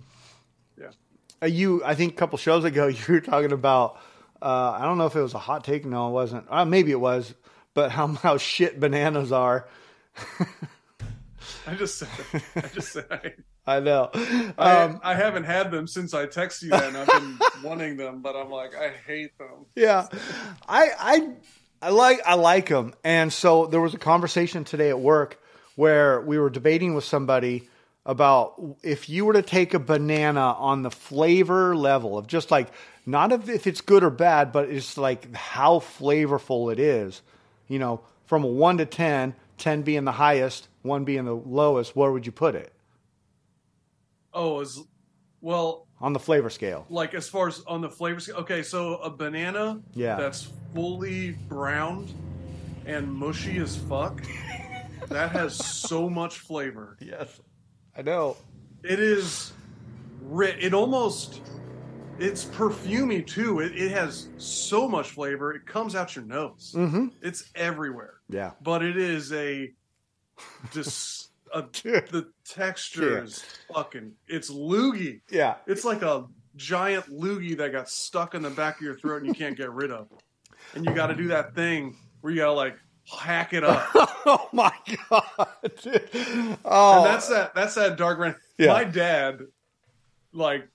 [1.46, 1.84] you.
[1.84, 3.98] I think a couple shows ago you were talking about.
[4.42, 5.84] Uh, I don't know if it was a hot take.
[5.86, 6.46] No, it wasn't.
[6.50, 7.34] Uh, maybe it was.
[7.74, 9.68] But how how shit bananas are.
[11.68, 12.10] I just said.
[12.56, 13.06] I just said.
[13.12, 13.34] I,
[13.78, 14.10] I know.
[14.58, 17.98] I, Um, I haven't had them since I texted you that, and I've been wanting
[17.98, 19.66] them, but I'm like, I hate them.
[19.76, 20.08] yeah,
[20.68, 21.30] I I
[21.82, 25.40] I like I like them, and so there was a conversation today at work
[25.76, 27.68] where we were debating with somebody
[28.08, 32.70] about if you were to take a banana on the flavor level of just like
[33.06, 37.22] not if, if it's good or bad, but it's like how flavorful it is.
[37.68, 41.96] You know, from a one to 10, 10 being the highest, one being the lowest,
[41.96, 42.72] where would you put it
[44.34, 44.80] Oh, as
[45.42, 46.86] well, on the flavor scale?
[46.90, 48.38] like as far as on the flavor scale.
[48.38, 50.16] Okay, so a banana Yeah.
[50.16, 52.14] that's fully browned
[52.86, 54.22] and mushy as fuck.
[55.10, 56.98] that has so much flavor.
[57.02, 57.40] Yes,
[57.98, 58.38] I know.
[58.84, 59.54] It is.
[60.40, 61.42] It almost
[62.20, 63.60] it's perfumey too.
[63.60, 65.54] It, it has so much flavor.
[65.54, 66.74] It comes out your nose.
[66.76, 67.08] Mm-hmm.
[67.22, 68.16] It's everywhere.
[68.30, 68.52] Yeah.
[68.62, 69.72] But it is a
[70.72, 74.14] just a, the texture is fucking.
[74.28, 75.22] It's loogie.
[75.30, 75.56] Yeah.
[75.68, 79.28] It's like a giant loogie that got stuck in the back of your throat and
[79.28, 80.08] you can't get rid of.
[80.76, 82.78] And you got to do that thing where you got to like
[83.10, 83.88] hack it up.
[83.96, 84.72] oh my
[85.10, 85.26] god.
[85.82, 86.10] dude.
[86.66, 87.54] Oh, And that's that.
[87.56, 88.36] That's that dark red.
[88.58, 88.74] Yeah.
[88.74, 89.42] My dad,
[90.34, 90.68] like,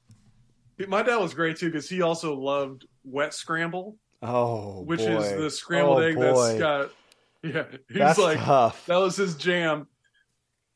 [0.89, 5.17] my dad was great too because he also loved wet scramble, oh, which boy.
[5.19, 6.23] is the scrambled Oh, egg boy.
[6.35, 6.91] that's got.
[7.45, 8.87] Yeah, he's That's like tough.
[8.87, 9.89] that was his jam,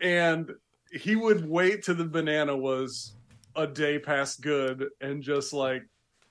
[0.00, 0.50] and
[0.90, 3.14] he would wait till the banana was
[3.54, 5.84] a day past good and just like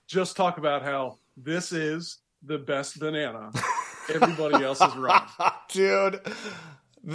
[0.07, 3.49] just talk about how this is the best banana.
[4.13, 5.27] Everybody else is wrong.
[5.69, 6.21] Dude.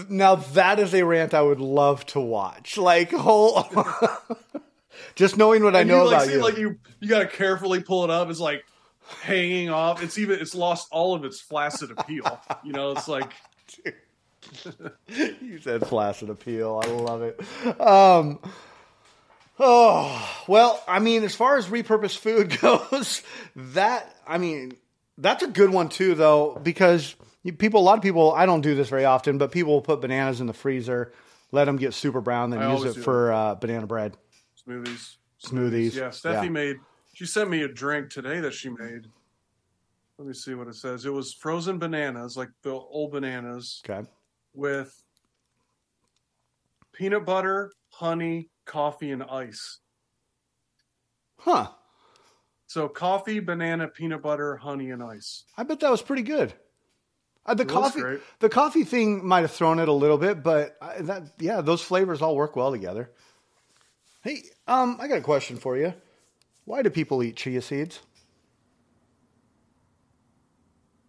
[0.09, 2.77] Now that is a rant I would love to watch.
[2.77, 3.69] Like whole
[5.17, 6.43] just knowing what I know you like about see you.
[6.43, 8.31] like you you gotta carefully pull it up.
[8.31, 8.65] It's like
[9.23, 10.03] hanging off.
[10.03, 12.41] It's even it's lost all of its flaccid appeal.
[12.63, 13.33] You know, it's like
[15.09, 16.81] you said flaccid appeal.
[16.85, 17.41] I love it.
[17.81, 18.39] Um,
[19.59, 23.23] oh well, I mean, as far as repurposed food goes,
[23.57, 24.77] that I mean,
[25.21, 27.15] that's a good one too, though, because
[27.59, 30.01] people, a lot of people, I don't do this very often, but people will put
[30.01, 31.13] bananas in the freezer,
[31.53, 34.17] let them get super brown, then I use it for uh, banana bread,
[34.67, 35.17] smoothies.
[35.45, 35.95] smoothies.
[35.95, 36.77] Yeah, Steffi made.
[37.15, 39.07] She sent me a drink today that she made.
[40.19, 41.07] Let me see what it says.
[41.07, 44.07] It was frozen bananas, like the old bananas, Okay.
[44.55, 45.03] with
[46.93, 49.81] peanut butter, honey, coffee, and ice.
[51.39, 51.71] Huh.
[52.71, 55.43] So coffee, banana, peanut butter, honey, and ice.
[55.57, 56.55] I bet that was pretty good.
[57.45, 58.03] Uh, the It coffee,
[58.39, 61.83] the coffee thing might have thrown it a little bit, but I, that yeah, those
[61.83, 63.11] flavors all work well together.
[64.23, 65.93] Hey, um, I got a question for you.
[66.65, 67.99] Why do people eat chia seeds?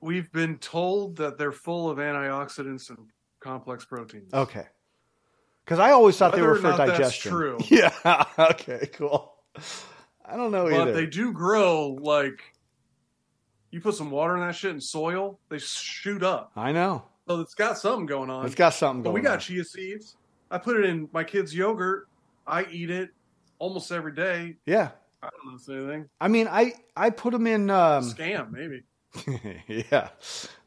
[0.02, 2.97] We've been told that they're full of antioxidants and
[3.39, 4.34] complex proteins.
[4.34, 4.65] Okay,
[5.63, 7.32] because I always thought they Whether were or for digestion.
[7.32, 7.60] true.
[7.69, 8.24] Yeah.
[8.39, 8.89] Okay.
[8.93, 9.32] Cool.
[10.32, 10.78] I don't know either.
[10.78, 10.94] but either.
[10.94, 12.41] they do grow like
[13.72, 16.52] you put some water in that shit and soil, they shoot up.
[16.56, 17.04] I know.
[17.28, 18.46] So it's got something going on.
[18.46, 19.15] It's got something But going.
[19.15, 19.39] we got on.
[19.39, 20.15] chia seeds.
[20.50, 22.08] I put it in my kids' yogurt.
[22.46, 23.12] I eat it
[23.60, 24.58] almost every day.
[24.65, 24.89] Yeah.
[25.24, 26.10] I don't know if anything.
[26.20, 27.70] I mean, I I put them in.
[27.70, 28.84] Um, Scam, maybe.
[29.67, 30.10] yeah.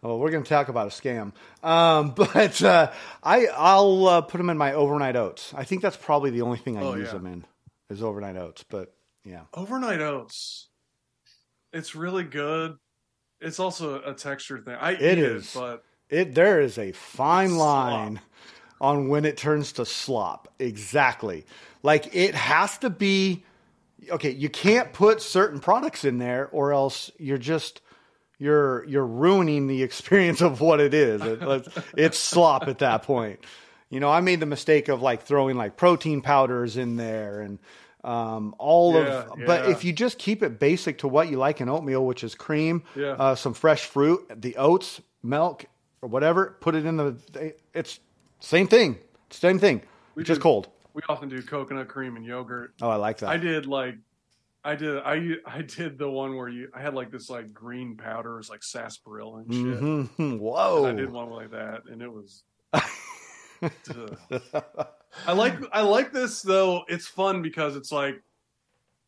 [0.00, 1.32] Well, we're going to talk about a scam.
[1.62, 5.52] Um, but uh, I I'll uh, put them in my overnight oats.
[5.56, 7.14] I think that's probably the only thing I Oh, use yeah.
[7.14, 7.44] them in
[7.90, 8.62] is overnight oats.
[8.62, 8.93] But
[9.24, 10.68] yeah, Overnight oats.
[11.72, 12.76] It's really good.
[13.40, 14.74] It's also a texture thing.
[14.80, 15.54] I It eat is.
[15.54, 17.90] it, but it there is a fine Slop.
[17.90, 18.20] line
[18.80, 20.48] on when it turns to slop.
[20.58, 21.44] Exactly.
[21.82, 23.44] Like it has to be
[24.10, 27.80] okay, you can't put certain products in there or else you're just
[28.38, 31.22] you're you're ruining the experience of what it is.
[31.22, 33.40] It, it's slop at that point.
[33.90, 37.58] You know, I made the mistake of like throwing like protein powders in there and
[38.04, 39.32] um, all Yeah, of.
[39.46, 42.34] But if you just keep it basic to what you like in oatmeal, which is
[42.34, 43.12] cream, Yeah.
[43.12, 45.64] uh, some fresh fruit, the oats, milk,
[46.02, 47.54] or whatever, put it in the.
[47.72, 47.98] It's
[48.40, 48.98] same thing.
[49.30, 49.82] Same thing.
[50.14, 50.68] We just cold.
[50.92, 52.74] we often do coconut cream and yogurt.
[52.82, 53.30] Oh, I like that.
[53.30, 53.96] I did like
[54.62, 57.96] I did I I did the one where you I had like this like green
[57.96, 59.80] powder, it was like sarsaparilla and shit.
[60.18, 60.38] Mhm.
[60.38, 60.86] Whoa.
[60.86, 62.44] I did one like that, and it was.
[65.26, 66.82] I like I like this though.
[66.88, 68.22] It's fun because it's like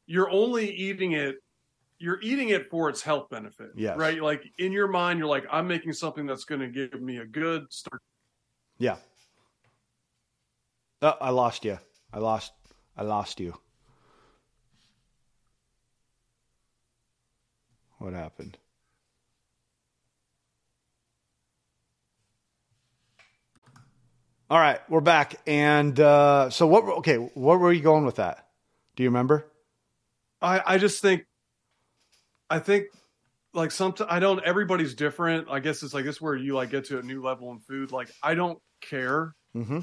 [0.07, 1.37] you're only eating it.
[1.99, 3.97] You're eating it for its health benefit, Yes.
[3.97, 4.21] right?
[4.23, 7.25] Like in your mind, you're like, I'm making something that's going to give me a
[7.27, 8.03] good start.
[8.79, 8.97] Yeah.
[11.01, 11.79] Oh, I lost you.
[12.13, 12.53] I lost.
[12.97, 13.55] I lost you.
[17.99, 18.59] What happened?
[24.49, 25.41] All right, we're back.
[25.49, 26.85] And uh, so, what?
[26.99, 28.47] Okay, where were you going with that?
[28.95, 29.45] Do you remember?
[30.41, 31.27] I I just think,
[32.49, 32.87] I think,
[33.55, 34.43] like sometimes I don't.
[34.45, 35.49] Everybody's different.
[35.51, 37.91] I guess it's like this where you like get to a new level in food.
[37.91, 39.35] Like I don't care.
[39.57, 39.81] Mm-hmm.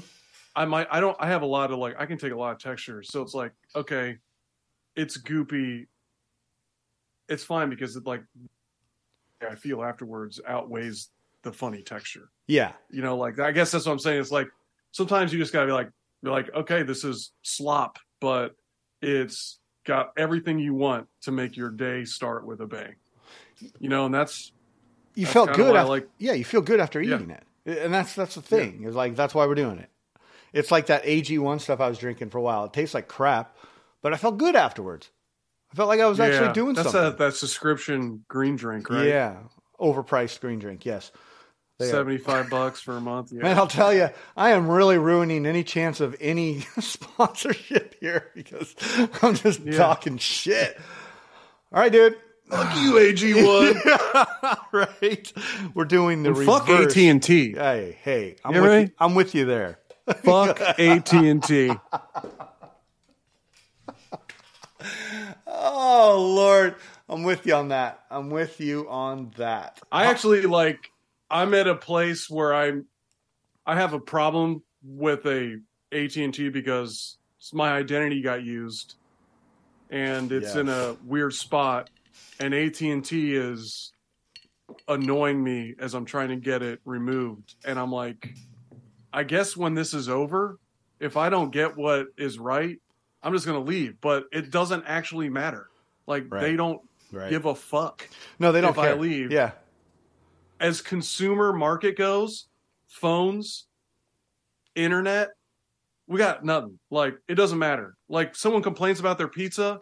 [0.56, 2.52] I might I don't I have a lot of like I can take a lot
[2.52, 3.10] of textures.
[3.10, 4.16] So it's like, okay,
[4.96, 5.88] it's goopy.
[7.28, 8.22] It's fine because it like
[9.46, 11.10] I feel afterwards outweighs
[11.42, 12.30] the funny texture.
[12.46, 12.72] Yeah.
[12.90, 14.20] You know, like I guess that's what I'm saying.
[14.20, 14.48] It's like
[14.92, 15.90] sometimes you just gotta be like,
[16.22, 18.54] you're like, okay, this is slop, but
[19.02, 22.94] it's got everything you want to make your day start with a bang.
[23.78, 24.52] You know, and that's
[25.14, 27.16] You That's felt good after, like- yeah, you feel good after Yeah.
[27.16, 27.44] eating it.
[27.66, 28.84] And that's that's the thing.
[28.84, 29.88] It's like that's why we're doing it.
[30.52, 32.64] It's like that AG1 stuff I was drinking for a while.
[32.66, 33.56] It tastes like crap,
[34.02, 35.10] but I felt good afterwards.
[35.72, 37.14] I felt like I was actually yeah, doing that's something.
[37.14, 39.06] a that subscription green drink, right?
[39.06, 39.36] Yeah.
[39.80, 41.10] Overpriced green drink, yes.
[41.78, 41.90] They.
[41.90, 43.32] Seventy five bucks for a month.
[43.32, 43.42] Yeah.
[43.42, 48.74] Man, I'll tell you, I am really ruining any chance of any sponsorship here because
[49.22, 49.76] I'm just Yeah.
[49.76, 50.78] talking shit.
[51.72, 52.16] All right, dude.
[52.48, 53.74] Fuck you, AG one.
[54.72, 55.32] right.
[55.74, 56.92] We're doing the Fuck reverse.
[56.96, 57.52] AT and T.
[57.54, 58.90] Hey, hey, I'm You with hear you.
[59.00, 59.78] I'm with you there.
[60.22, 61.72] Fuck AT and T.
[65.46, 66.74] Oh Lord,
[67.08, 68.04] I'm with you on that.
[68.10, 69.80] I'm with you on that.
[69.90, 70.90] I actually like.
[71.30, 72.86] I'm at a place where I'm.
[73.66, 75.58] I have a problem with a
[75.92, 77.16] AT and T because
[77.52, 78.96] my identity got used,
[79.90, 81.88] and it's in a weird spot,
[82.38, 83.92] and AT and T is
[84.88, 88.34] annoying me as I'm trying to get it removed, and I'm like,
[89.12, 90.58] I guess when this is over,
[91.00, 92.78] if I don't get what is right,
[93.22, 94.00] I'm just gonna leave.
[94.00, 95.68] But it doesn't actually matter.
[96.06, 96.40] Like Right.
[96.42, 97.30] they don't right.
[97.30, 98.08] give a fuck
[98.38, 98.96] no, they don't if I care.
[98.96, 99.32] leave.
[99.32, 99.52] Yeah,
[100.64, 102.46] as consumer market goes,
[102.88, 103.66] phones,
[104.74, 105.28] internet,
[106.06, 106.78] we got nothing.
[106.90, 107.96] Like it doesn't matter.
[108.08, 109.80] Like someone complains about their pizza,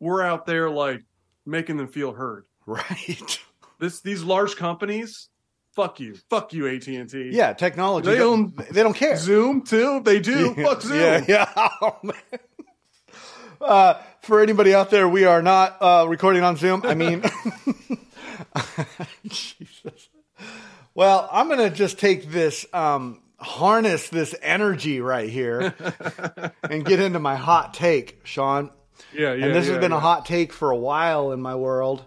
[0.00, 1.02] we're out there like
[1.46, 2.44] making them feel heard.
[2.66, 3.38] right.
[3.78, 5.30] This these large companies,
[5.74, 7.30] fuck you, fuck you, AT and T.
[7.32, 8.10] Yeah, technology.
[8.10, 9.16] They own- they don't care.
[9.16, 10.00] Zoom too.
[10.04, 10.52] They do.
[10.54, 10.98] Fuck Zoom.
[11.00, 11.68] Yeah, yeah.
[11.80, 12.14] Oh, man.
[13.58, 16.82] Uh, for anybody out there, we are not uh, recording on Zoom.
[16.84, 17.22] I mean,
[19.26, 20.08] Jesus.
[20.94, 25.74] Well, I'm going to just take this, um, harness this energy right here
[26.62, 28.70] and get into my hot take, Sean.
[29.14, 29.46] Yeah, yeah.
[29.46, 32.04] and this yeah, has been a hot take for a while in my world.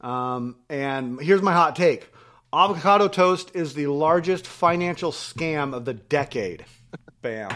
[0.00, 2.08] Um, and here's my hot take
[2.52, 6.64] avocado toast is the largest financial scam of the decade.
[7.22, 7.50] Bam.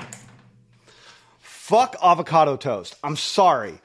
[1.39, 2.97] Fuck avocado toast.
[3.03, 3.81] I'm sorry.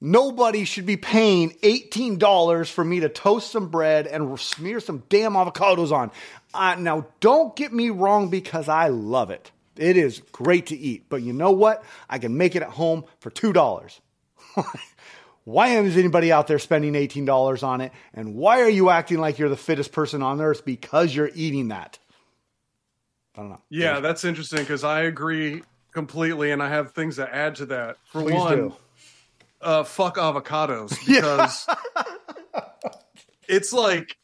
[0.00, 5.32] Nobody should be paying $18 for me to toast some bread and smear some damn
[5.32, 6.12] avocados on.
[6.54, 9.50] Uh, now, don't get me wrong because I love it.
[9.76, 11.84] It is great to eat, but you know what?
[12.08, 14.00] I can make it at home for $2.
[15.44, 17.92] why is anybody out there spending $18 on it?
[18.14, 21.68] And why are you acting like you're the fittest person on earth because you're eating
[21.68, 21.98] that?
[23.36, 23.60] I don't know.
[23.68, 27.96] Yeah, that's interesting because I agree completely, and I have things to add to that.
[28.06, 28.74] For Please one, do.
[29.60, 31.66] Uh, fuck avocados because
[33.48, 34.16] it's like,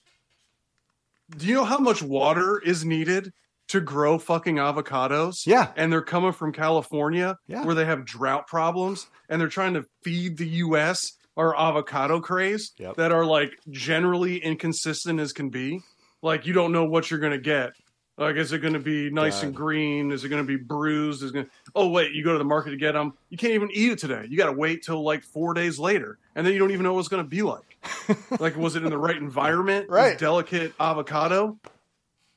[1.36, 3.32] do you know how much water is needed
[3.68, 5.46] to grow fucking avocados?
[5.46, 5.72] Yeah.
[5.76, 7.64] and they're coming from California Yeah.
[7.64, 11.12] where they have drought problems, and they're trying to feed the U.S.
[11.36, 12.96] our avocado craze Yep.
[12.96, 15.80] that are like generally inconsistent as can be.
[16.22, 17.72] Like you don't know what you're gonna get.
[18.16, 20.12] Like, is it going to be nice and green?
[20.12, 21.22] Is it going to be bruised?
[21.22, 21.46] Is going?
[21.46, 23.14] to Oh wait, you go to the market to get them.
[23.28, 24.26] You can't even eat it today.
[24.28, 26.92] You got to wait till like four days later, and then you don't even know
[26.92, 27.76] what it's going to be like.
[28.38, 29.88] like, was it in the right environment?
[29.88, 30.16] Right.
[30.16, 31.58] delicate avocado.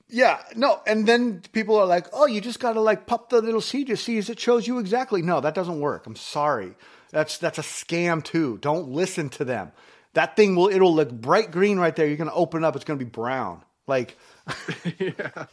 [0.09, 3.41] Yeah, no, and then people are like, "Oh, you just got to like pop the
[3.41, 6.07] little seed you see as it shows you exactly." No, that doesn't work.
[6.07, 6.75] I'm sorry.
[7.11, 8.57] That's that's a scam too.
[8.61, 9.73] Don't listen to them.
[10.13, 12.07] That thing will it'll look bright green right there.
[12.07, 13.63] You're going to open it up, it's going to be brown.
[13.85, 14.17] Like
[14.97, 15.45] yeah.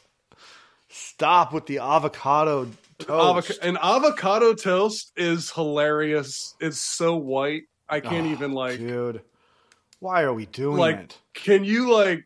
[0.94, 2.70] Stop with the avocado
[3.00, 3.50] toast.
[3.50, 6.54] Avoc- an avocado toast is hilarious.
[6.60, 7.62] It's so white.
[7.88, 9.22] I can't Oh, even like Dude,
[9.98, 10.96] why are we doing like.
[11.00, 11.18] it?
[11.34, 12.24] Can you like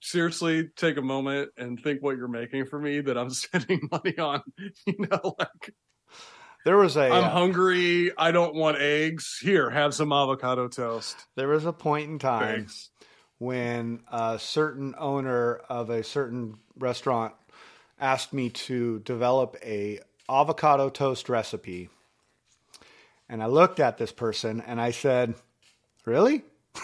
[0.00, 4.18] seriously take a moment and think what you're making for me that I'm spending money
[4.18, 4.42] on?
[4.86, 5.74] You know, like
[6.64, 8.10] There was a I'm uh, hungry.
[8.18, 9.38] I don't want eggs.
[9.40, 11.16] Here, have some avocado toast.
[11.36, 12.90] there was a point in time Thanks.
[13.38, 17.34] when a certain owner of a certain restaurant
[18.00, 21.88] asked me to develop a avocado toast recipe.
[23.28, 25.34] And I looked at this person and I said,
[26.04, 26.42] "Really?"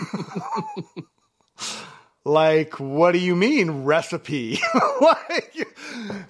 [2.24, 4.58] like, what do you mean recipe?
[5.00, 5.68] like,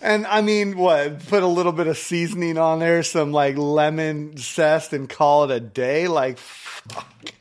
[0.01, 1.27] and I mean, what?
[1.27, 5.51] Put a little bit of seasoning on there, some like lemon zest, and call it
[5.51, 6.09] a day.
[6.09, 7.33] Like, fuck.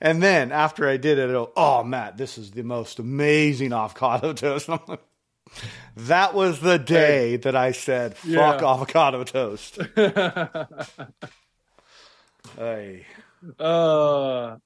[0.00, 4.68] And then after I did it, oh, Matt, this is the most amazing avocado toast.
[4.68, 5.00] I'm like,
[5.96, 8.70] that was the day that I said, fuck Yeah.
[8.72, 9.78] avocado toast.
[12.56, 13.06] hey,
[13.58, 14.56] uh,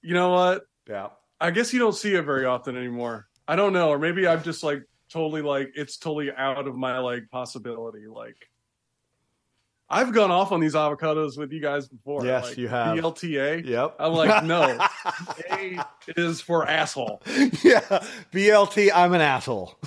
[0.00, 0.62] you know what?
[0.88, 1.08] yeah.
[1.40, 3.26] I guess you don't see it very often anymore.
[3.48, 6.98] I don't know, or maybe I'm just like totally like it's totally out of my
[6.98, 8.06] like possibility.
[8.06, 8.36] Like
[9.92, 12.24] I've gone off on these avocados with you guys before.
[12.24, 12.96] Yes, like, you have.
[12.96, 13.62] BLTA.
[13.64, 13.96] Yep.
[13.98, 14.78] I'm like, no,
[15.52, 15.78] A
[16.16, 17.20] is for asshole.
[17.62, 17.80] yeah,
[18.32, 18.88] BLT.
[18.94, 19.76] I'm an asshole.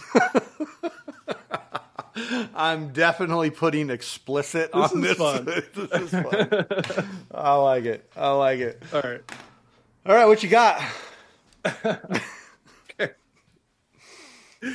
[2.55, 5.17] I'm definitely putting explicit This on is this.
[5.17, 5.45] fun.
[5.73, 7.07] this is fun.
[7.33, 8.09] I like it.
[8.15, 8.81] I like it.
[8.93, 9.21] All right.
[10.05, 10.81] All right, what you got?
[11.65, 13.09] Okay.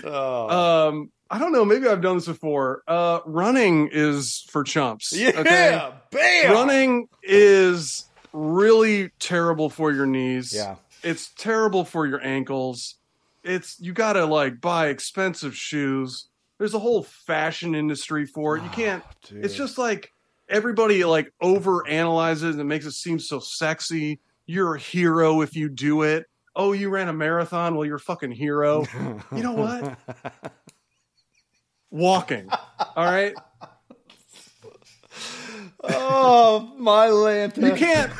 [0.04, 0.88] Oh.
[0.88, 1.64] Um, I don't know.
[1.64, 2.82] Maybe I've done this before.
[2.88, 5.12] Uh, running is for chumps.
[5.16, 5.90] yeah, okay?
[6.10, 6.52] bam.
[6.52, 10.52] Running is really terrible for your knees.
[10.54, 12.96] Yeah, It's terrible for your ankles.
[13.44, 16.26] It's you got to like buy expensive shoes.
[16.58, 18.62] There's a whole fashion industry for it.
[18.64, 19.02] You can't.
[19.26, 19.44] dude.
[19.44, 20.12] It's just like
[20.48, 24.18] everybody like over analyzes and makes it seem so sexy.
[24.46, 26.26] You're a hero if you do it.
[26.56, 27.76] Oh, you ran a marathon?
[27.76, 28.84] Well, you're a fucking hero.
[29.34, 29.96] You know what?
[31.90, 32.48] Walking.
[32.96, 33.34] All right.
[35.84, 37.62] oh, my lanta.
[37.62, 38.12] You can't.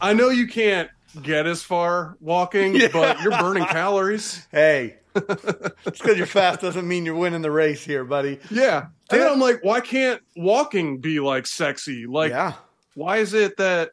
[0.00, 0.90] I know you can't
[1.22, 2.88] get as far walking, Yeah.
[2.92, 4.46] but you're burning calories.
[4.50, 8.38] Hey, just because you're fast doesn't mean you're winning the race here, buddy.
[8.50, 8.86] Yeah.
[9.10, 12.06] And then I'm like, why can't walking be like sexy?
[12.06, 12.54] Like, yeah,
[12.94, 13.92] why is it that,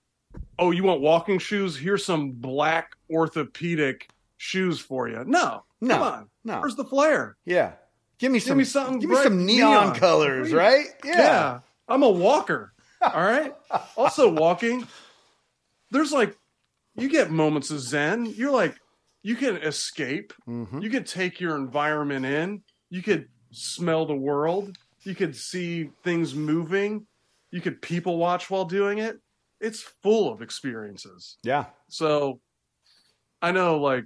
[0.60, 1.78] oh, you want walking shoes?
[1.78, 5.24] Here's some black orthopedic shoes for you.
[5.26, 5.64] No.
[5.80, 5.94] No.
[5.96, 6.30] Come on.
[6.44, 7.38] no, Where's the flare?
[7.46, 7.74] yeah.
[8.20, 8.50] Give me some.
[8.50, 9.96] Give me something Give me bright some neon, neon.
[9.96, 10.86] colors, right?
[11.04, 11.60] Yeah.
[11.88, 12.74] I'm a walker.
[13.02, 13.54] All right.
[13.98, 14.88] also, walking,
[15.92, 16.38] there's like,
[16.96, 18.26] you get moments of zen.
[18.26, 18.76] You're like,
[19.24, 20.32] you can escape.
[20.48, 20.82] Mhm.
[20.82, 22.64] You can take your environment in.
[22.90, 24.78] You could smell the world.
[25.02, 27.08] You could see things moving.
[27.52, 29.20] You could people watch while doing it.
[29.60, 31.38] It's full of experiences.
[31.44, 31.66] Yeah.
[31.90, 32.40] So
[33.42, 34.06] I know, like,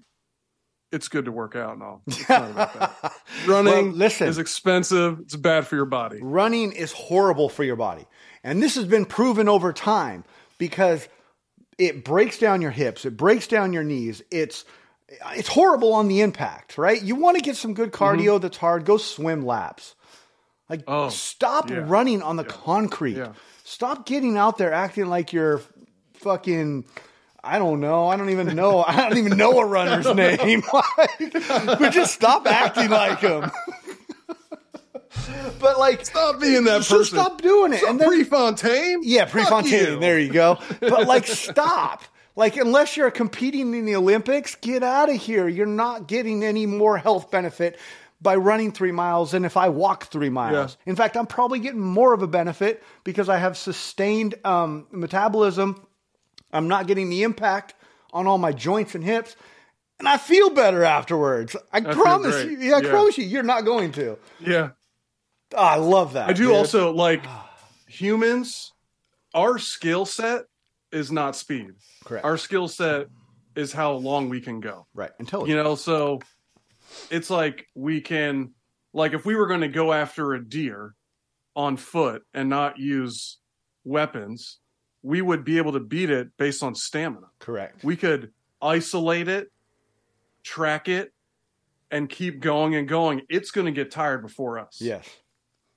[0.91, 2.01] it's good to work out and all.
[2.07, 3.13] It's not about that.
[3.47, 4.27] Running Well, listen.
[4.27, 5.19] is expensive.
[5.19, 6.19] It's bad for your body.
[6.21, 8.05] running is horrible for your body.
[8.43, 10.23] And this has been proven over time
[10.57, 11.07] because
[11.77, 14.21] it breaks down your hips, it breaks down your knees.
[14.31, 14.65] It's
[15.33, 17.01] it's horrible on the impact, right?
[17.01, 18.03] You want to get some good mm-hmm.
[18.03, 19.95] cardio that's hard, go swim laps.
[20.69, 21.83] Like Oh, stop yeah.
[21.85, 23.17] running on the concrete.
[23.17, 23.33] Yeah.
[23.63, 25.61] Stop getting out there acting like you're
[26.15, 26.85] fucking
[27.47, 28.07] I don't know.
[28.07, 28.83] I don't even know.
[28.83, 30.63] I don't even know a runner's name.
[30.73, 31.33] Like,
[31.79, 33.49] but just stop acting like him.
[35.59, 37.17] but like Stop being that just person.
[37.19, 37.81] stop doing it.
[37.83, 39.01] And then Prefontaine?
[39.03, 39.93] yeah, Fuck Prefontaine.
[39.93, 39.99] you.
[39.99, 40.57] There you go.
[40.79, 42.03] But like, stop.
[42.35, 45.47] Like, unless you're competing in the Olympics, get out of here.
[45.47, 47.79] You're not getting any more health benefit
[48.21, 50.77] by running three miles than if I walk three miles.
[50.85, 55.86] In fact, I'm probably getting more of a benefit because I have sustained um, metabolism.
[56.51, 57.75] I'm not getting the impact
[58.13, 59.35] on all my joints and hips.
[59.99, 61.55] And I feel better afterwards.
[61.71, 62.57] I promise you.
[62.57, 62.89] Yeah, I Yeah.
[62.89, 64.17] promise you, you're not going to.
[64.39, 64.69] Yeah.
[65.53, 66.29] Oh, I love that.
[66.29, 66.55] I do dude.
[66.55, 67.49] also like ah.
[67.87, 68.73] humans,
[69.33, 70.45] our skill set
[70.91, 71.71] is not speed.
[72.05, 72.25] Correct.
[72.25, 73.07] Our skill set
[73.55, 74.85] is how long we can go.
[74.93, 75.11] right.
[75.19, 76.19] Until You know, so
[77.09, 78.53] it's like we can
[78.93, 80.93] like if we were going to go after a deer
[81.55, 83.39] on foot and not use
[83.83, 84.59] weapons,
[85.07, 87.27] we would be able to beat it based on stamina.
[87.39, 87.81] Correct.
[87.83, 88.31] We could
[88.61, 89.49] isolate it,
[90.43, 91.13] track it,
[91.89, 93.21] and keep going and going.
[93.29, 94.79] It's going to get tired before us.
[94.81, 95.07] Yes.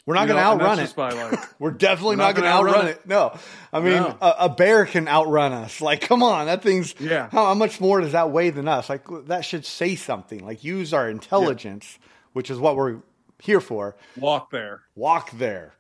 [0.07, 0.93] We're not going to outrun it.
[0.97, 3.07] by like We're definitely We're not, not going to outrun, outrun it.
[3.07, 3.39] No.
[3.73, 4.19] I mean, No.
[4.21, 5.81] a, a bear can outrun us.
[5.81, 7.29] Like, come on, that thing's Yeah.
[7.31, 8.89] how, how much more does that weigh than us?
[8.89, 10.45] Like, that should say something.
[10.45, 11.99] Like, use our intelligence,
[12.33, 12.97] which is what we're
[13.39, 13.95] here for.
[14.17, 14.81] walk there.
[14.97, 15.75] Walk there.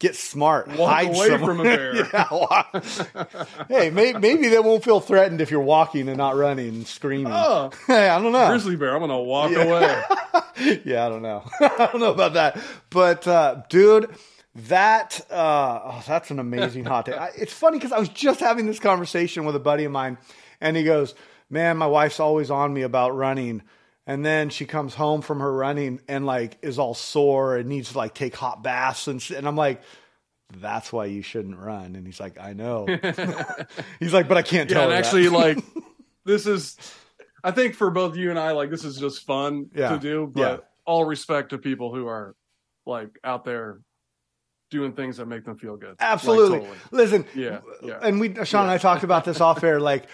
[0.00, 0.66] Get smart.
[0.76, 1.38] Walk hide away somewhere.
[1.54, 1.94] from a bear.
[3.68, 6.86] Yeah, hey, may, maybe they won't feel threatened if you're walking and not running and
[6.86, 7.32] screaming.
[7.34, 8.48] Oh, Hey, I don't know.
[8.48, 10.02] grizzly bear, I'm going to walk away.
[10.86, 11.44] yeah, I don't know.
[11.60, 12.58] I don't know about that.
[12.88, 14.08] But uh, dude,
[14.54, 17.16] that uh, oh, that's an amazing hot take.
[17.16, 20.16] I, it's funny because I was just having this conversation with a buddy of mine,
[20.62, 21.14] and he goes,
[21.50, 23.62] "Man, my wife's always on me about running."
[24.06, 27.92] And then she comes home from her running and like is all sore and needs
[27.92, 29.82] to like take hot baths and s- and I'm like,
[30.58, 31.94] that's why you shouldn't run.
[31.94, 32.86] And he's like, I know.
[34.00, 34.82] he's like, but I can't Yeah, tell.
[34.84, 35.58] and her that." actually, like,
[36.24, 36.76] this is,
[37.44, 39.90] I think for both you and I, like, this is just fun Yeah.
[39.90, 40.56] to do, but Yeah.
[40.86, 42.34] all respect to people who are,
[42.86, 43.80] like, out there
[44.70, 45.90] doing things that make them feel good.
[45.90, 46.58] Like, Absolutely.
[46.60, 46.78] totally.
[46.90, 47.98] Listen, Yeah, yeah.
[48.02, 49.78] and we Sean and I talked about this off air.
[49.80, 50.06] Like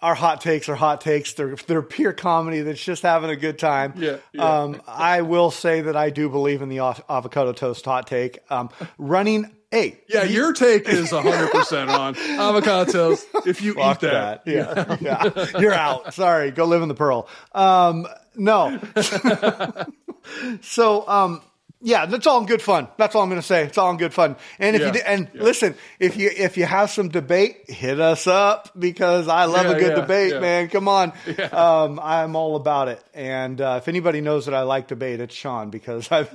[0.00, 1.32] our hot takes are hot takes.
[1.34, 2.60] They're they're pure comedy.
[2.62, 3.94] That's just having a good time.
[3.96, 4.60] Yeah, yeah.
[4.60, 6.78] Um, I will say that I do believe in the
[7.08, 8.38] avocado toast hot take.
[8.50, 9.50] Um, running.
[9.70, 10.04] eight.
[10.08, 14.42] Yeah, your take is 100% on avocado toast if you eat that.
[14.46, 15.58] Yeah, yeah.
[15.58, 16.14] You're out.
[16.14, 16.50] Sorry.
[16.50, 17.28] Go live in the pearl.
[17.52, 18.80] Um, no.
[20.62, 21.42] so, um,
[21.80, 22.88] yeah, that's all in good fun.
[22.96, 23.64] That's all I'm going to say.
[23.64, 24.36] It's all in good fun.
[24.58, 25.42] And if Yeah, you do, and yeah.
[25.42, 29.72] listen, if you if you have some debate, hit us up because I love Yeah,
[29.72, 30.68] a good debate, man.
[30.68, 31.12] Come on,
[31.52, 33.02] um, I'm all about it.
[33.14, 36.26] And uh, if anybody knows that I like debate, it's Sean because I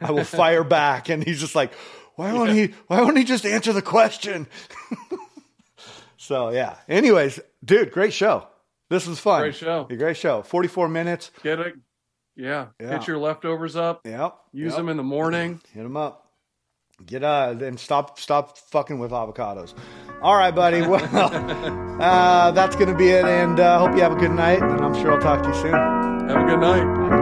[0.00, 1.72] I will fire back, and he's just like,
[2.16, 2.74] why won't he?
[2.86, 4.46] Why won't he just answer the question?
[6.16, 6.76] so yeah.
[6.88, 8.46] Anyways, dude, great show.
[8.88, 9.42] This was fun.
[9.42, 9.86] Great show.
[9.88, 10.42] A great show.
[10.42, 11.30] 44 minutes.
[11.44, 11.74] Get it.
[12.36, 12.68] Yeah.
[12.80, 12.90] Yeah.
[12.90, 14.02] Get your leftovers up.
[14.04, 14.36] Yep.
[14.52, 14.76] Use yep.
[14.78, 15.60] them in the morning.
[15.74, 16.26] Hit them up.
[17.06, 19.74] Get uh and stop stop fucking with avocados.
[20.22, 20.82] All right, buddy.
[20.86, 21.02] Well,
[22.00, 24.62] uh, that's gonna be it, and uh, hope you have a good night.
[24.62, 25.72] And I'm sure I'll talk to you soon.
[25.72, 27.10] Have a good night.
[27.10, 27.19] Bye.